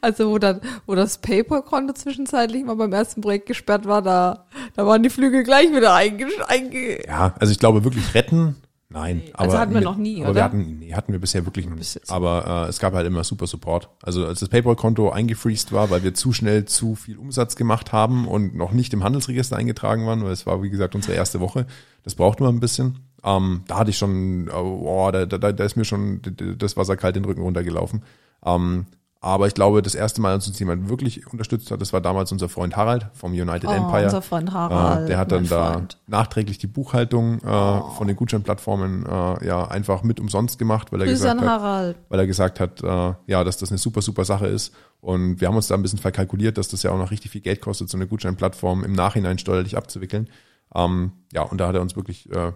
Also 0.00 0.30
wo, 0.30 0.38
dann, 0.38 0.60
wo 0.86 0.94
das 0.94 1.18
PayPal-Konto 1.18 1.94
zwischenzeitlich 1.94 2.64
mal 2.64 2.76
beim 2.76 2.92
ersten 2.92 3.22
Projekt 3.22 3.46
gesperrt 3.46 3.86
war, 3.86 4.02
da, 4.02 4.46
da 4.76 4.86
waren 4.86 5.02
die 5.02 5.10
Flügel 5.10 5.42
gleich 5.42 5.74
wieder 5.74 5.94
einge... 5.94 6.28
einge 6.46 7.04
Ja, 7.04 7.34
also 7.40 7.50
ich 7.50 7.58
glaube 7.58 7.82
wirklich 7.82 8.14
retten, 8.14 8.54
nein. 8.88 9.22
Also 9.32 9.56
aber 9.56 9.60
hatten 9.60 9.74
wir 9.74 9.80
noch 9.80 9.96
nie, 9.96 10.20
aber 10.20 10.30
oder? 10.30 10.34
Wir 10.36 10.44
hatten, 10.44 10.78
nee, 10.78 10.94
hatten 10.94 11.12
wir 11.12 11.18
bisher 11.18 11.44
wirklich 11.44 11.68
noch 11.68 11.76
Bis 11.76 11.96
nicht. 11.96 12.08
Aber 12.08 12.66
äh, 12.66 12.68
es 12.68 12.78
gab 12.78 12.94
halt 12.94 13.04
immer 13.04 13.24
super 13.24 13.48
Support. 13.48 13.88
Also 14.00 14.24
als 14.24 14.38
das 14.38 14.48
PayPal-Konto 14.48 15.10
eingefreezed 15.10 15.72
war, 15.72 15.90
weil 15.90 16.04
wir 16.04 16.14
zu 16.14 16.32
schnell 16.32 16.66
zu 16.66 16.94
viel 16.94 17.18
Umsatz 17.18 17.56
gemacht 17.56 17.92
haben 17.92 18.28
und 18.28 18.54
noch 18.54 18.70
nicht 18.70 18.92
im 18.92 19.02
Handelsregister 19.02 19.56
eingetragen 19.56 20.06
waren, 20.06 20.22
weil 20.22 20.32
es 20.32 20.46
war, 20.46 20.62
wie 20.62 20.70
gesagt, 20.70 20.94
unsere 20.94 21.14
erste 21.14 21.40
Woche. 21.40 21.66
Das 22.04 22.14
braucht 22.14 22.38
man 22.38 22.54
ein 22.54 22.60
bisschen. 22.60 23.00
Ähm, 23.24 23.62
da 23.66 23.78
hatte 23.78 23.90
ich 23.90 23.98
schon, 23.98 24.48
oh, 24.50 25.10
da, 25.10 25.24
da, 25.26 25.50
da 25.52 25.64
ist 25.64 25.76
mir 25.76 25.84
schon 25.84 26.20
das 26.58 26.76
Wasser 26.76 26.96
kalt 26.96 27.16
den 27.16 27.24
Rücken 27.24 27.42
runtergelaufen. 27.42 28.02
Ähm, 28.44 28.86
aber 29.20 29.46
ich 29.46 29.54
glaube, 29.54 29.80
das 29.80 29.94
erste 29.94 30.20
Mal, 30.20 30.32
als 30.32 30.46
uns 30.46 30.58
jemand 30.58 30.90
wirklich 30.90 31.26
unterstützt 31.32 31.70
hat, 31.70 31.80
das 31.80 31.94
war 31.94 32.02
damals 32.02 32.30
unser 32.30 32.50
Freund 32.50 32.76
Harald 32.76 33.06
vom 33.14 33.32
United 33.32 33.64
Oh, 33.70 33.72
Empire. 33.72 34.04
unser 34.04 34.20
Freund 34.20 34.52
Harald, 34.52 35.04
Äh, 35.04 35.06
der 35.06 35.16
hat 35.18 35.32
dann 35.32 35.48
da 35.48 35.72
Freund. 35.72 35.96
nachträglich 36.06 36.58
die 36.58 36.66
Buchhaltung 36.66 37.38
äh, 37.38 37.80
von 37.96 38.06
den 38.06 38.16
Gutscheinplattformen 38.16 39.06
äh, 39.06 39.46
ja 39.46 39.66
einfach 39.66 40.02
mit 40.02 40.20
umsonst 40.20 40.58
gemacht, 40.58 40.92
weil 40.92 41.00
er 41.00 41.06
Grüße 41.06 41.22
gesagt 41.22 41.40
hat, 41.40 41.48
Harald. 41.48 41.96
weil 42.10 42.20
er 42.20 42.26
gesagt 42.26 42.60
hat, 42.60 42.82
äh, 42.82 43.14
ja, 43.26 43.44
dass 43.44 43.56
das 43.56 43.70
eine 43.70 43.78
super, 43.78 44.02
super 44.02 44.26
Sache 44.26 44.46
ist. 44.46 44.74
Und 45.00 45.40
wir 45.40 45.48
haben 45.48 45.56
uns 45.56 45.68
da 45.68 45.74
ein 45.74 45.80
bisschen 45.82 45.98
verkalkuliert, 46.00 46.58
dass 46.58 46.68
das 46.68 46.82
ja 46.82 46.90
auch 46.90 46.98
noch 46.98 47.10
richtig 47.10 47.30
viel 47.30 47.40
Geld 47.40 47.62
kostet, 47.62 47.88
so 47.88 47.96
eine 47.96 48.06
Gutscheinplattform 48.06 48.84
im 48.84 48.92
Nachhinein 48.92 49.38
steuerlich 49.38 49.78
abzuwickeln. 49.78 50.28
Ähm, 50.74 51.12
ja, 51.32 51.40
und 51.44 51.56
da 51.62 51.68
hat 51.68 51.74
er 51.76 51.80
uns 51.80 51.96
wirklich 51.96 52.30
äh, 52.30 52.52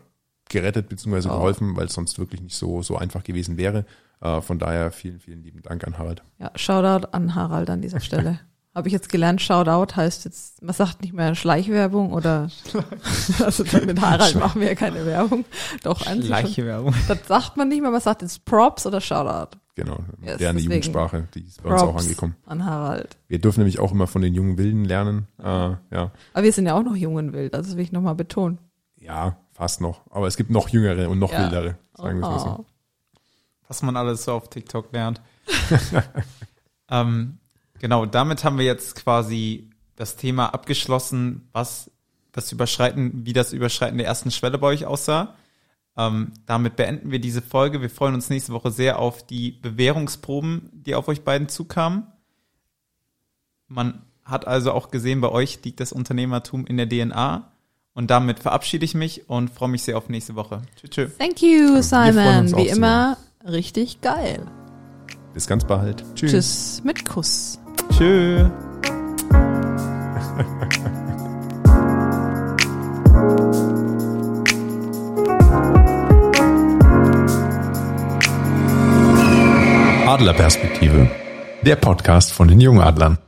gerettet 0.49 0.89
bzw. 0.89 1.29
Oh. 1.29 1.33
geholfen, 1.33 1.77
weil 1.77 1.87
es 1.87 1.95
sonst 1.95 2.19
wirklich 2.19 2.41
nicht 2.41 2.57
so, 2.57 2.83
so 2.83 2.97
einfach 2.97 3.23
gewesen 3.25 3.57
wäre. 3.57 3.85
Äh, 4.21 4.41
von 4.41 4.59
daher 4.59 4.91
vielen, 4.91 5.21
vielen 5.21 5.43
lieben 5.43 5.63
Dank 5.63 5.87
an 5.87 5.99
Harald. 5.99 6.23
Ja, 6.39 6.51
Shoutout 6.57 7.09
an 7.13 7.35
Harald 7.35 7.71
an 7.71 7.81
dieser 7.83 8.01
Stelle. 8.01 8.41
Habe 8.75 8.87
ich 8.89 8.93
jetzt 8.93 9.09
gelernt, 9.09 9.41
Shoutout 9.43 9.97
heißt 9.97 10.25
jetzt, 10.25 10.63
man 10.63 10.73
sagt 10.75 11.03
nicht 11.03 11.13
mehr 11.13 11.35
Schleichwerbung 11.35 12.13
oder 12.13 12.49
also 13.45 13.65
mit 13.85 14.01
Harald 14.01 14.37
machen 14.37 14.61
wir 14.61 14.69
ja 14.69 14.75
keine 14.77 15.05
Werbung. 15.05 15.45
Doch, 15.83 16.07
eigentlich 16.07 16.29
schon. 16.29 16.43
Gleiche 16.43 16.65
Werbung. 16.67 16.95
Das 17.09 17.19
sagt 17.27 17.57
man 17.57 17.69
nicht 17.69 17.81
mehr, 17.83 17.91
man 17.91 18.01
sagt 18.01 18.23
jetzt 18.23 18.45
Props 18.45 18.87
oder 18.87 19.01
Shoutout. 19.01 19.57
Genau, 19.75 19.99
Yes, 20.23 20.39
deswegen. 20.39 20.59
Jugendsprache, 20.65 21.29
die 21.35 21.41
ist 21.45 21.63
bei 21.63 21.71
uns 21.71 21.83
auch 21.83 21.91
Props 21.93 22.05
angekommen. 22.05 22.37
an 22.47 22.65
Harald. 22.65 23.17
Wir 23.29 23.41
dürfen 23.41 23.61
nämlich 23.61 23.79
auch 23.81 23.91
immer 23.93 24.07
von 24.07 24.23
den 24.23 24.35
jungen 24.35 24.59
Wilden 24.59 24.85
lernen. 24.85 25.27
Äh, 25.39 25.45
ja, 25.45 26.13
Aber 26.35 26.43
wir 26.43 26.53
sind 26.53 26.67
ja 26.67 26.75
auch 26.75 26.83
noch 26.83 26.95
jung 26.97 27.15
und 27.17 27.33
wild, 27.33 27.55
also 27.55 27.69
das 27.71 27.77
will 27.77 27.85
ich 27.85 27.93
nochmal 27.93 28.15
betonen. 28.17 28.59
ja, 29.01 29.37
fast 29.59 29.81
noch. 29.81 30.03
Aber 30.11 30.29
es 30.29 30.37
gibt 30.37 30.51
noch 30.51 30.69
jüngere 30.69 31.11
und 31.11 31.19
noch 31.19 31.33
Ja. 31.33 31.41
wildere, 31.41 31.77
sagen 31.95 32.21
wir 32.21 32.27
es 32.29 32.33
mal 32.33 32.39
so. 32.39 32.57
Oh. 32.61 32.67
was 33.67 33.83
man 33.83 33.97
alles 33.97 34.25
so 34.25 34.33
auf 34.33 34.49
TikTok 34.49 34.93
lernt. 34.93 35.21
ähm, 36.91 37.39
genau, 37.81 38.07
damit 38.07 38.45
haben 38.45 38.57
wir 38.57 38.65
jetzt 38.65 38.95
quasi 38.95 39.69
das 39.97 40.17
Thema 40.17 40.55
abgeschlossen, 40.55 41.49
was 41.53 41.91
das 42.33 42.51
Überschreiten, 42.53 43.27
wie 43.27 43.35
das 43.35 43.53
Überschreiten 43.53 43.99
der 43.99 44.07
ersten 44.07 44.31
Schwelle 44.31 44.59
bei 44.59 44.69
euch 44.69 44.87
aussah. 44.87 45.35
Ähm, 45.99 46.33
damit 46.47 46.77
beenden 46.77 47.11
wir 47.11 47.19
diese 47.19 47.43
Folge. 47.43 47.83
Wir 47.83 47.91
freuen 47.91 48.15
uns 48.15 48.31
nächste 48.31 48.53
Woche 48.53 48.71
sehr 48.71 48.99
auf 49.01 49.27
die 49.27 49.51
Bewährungsproben, 49.51 50.71
die 50.73 50.95
auf 50.95 51.09
euch 51.09 51.25
beiden 51.25 51.49
zukamen. 51.49 52.07
Man 53.67 54.03
hat 54.25 54.47
also 54.47 54.73
auch 54.73 54.91
gesehen, 54.91 55.21
bei 55.21 55.29
euch 55.29 55.63
liegt 55.65 55.81
das 55.81 55.93
Unternehmertum 55.93 56.65
in 56.65 56.77
der 56.77 56.89
DNA. 56.89 57.51
Und 57.99 58.13
damit 58.13 58.39
verabschiede 58.39 58.85
ich 58.85 58.95
mich 58.95 59.29
und 59.29 59.51
freue 59.51 59.71
mich 59.71 59.83
sehr 59.83 59.99
auf 59.99 60.09
nächste 60.09 60.37
Woche. 60.37 60.63
Tschüss. 60.77 60.91
tschüss. 60.91 61.19
Thank 61.19 61.43
you, 61.43 61.83
freuen 61.83 61.83
Simon. 61.83 62.57
Wie 62.57 62.69
immer, 62.69 63.17
richtig 63.45 64.01
geil. 64.01 64.41
Bis 65.35 65.49
ganz 65.49 65.65
bald. 65.65 66.05
Tschüss. 66.15 66.31
Tschüss 66.31 66.83
mit 66.85 67.05
Kuss. 67.05 67.59
Tschüss. 67.91 68.47
Adlerperspektive. 80.07 81.11
Der 81.63 81.75
Podcast 81.75 82.33
von 82.33 82.47
den 82.47 82.61
Jungadlern. 82.61 83.19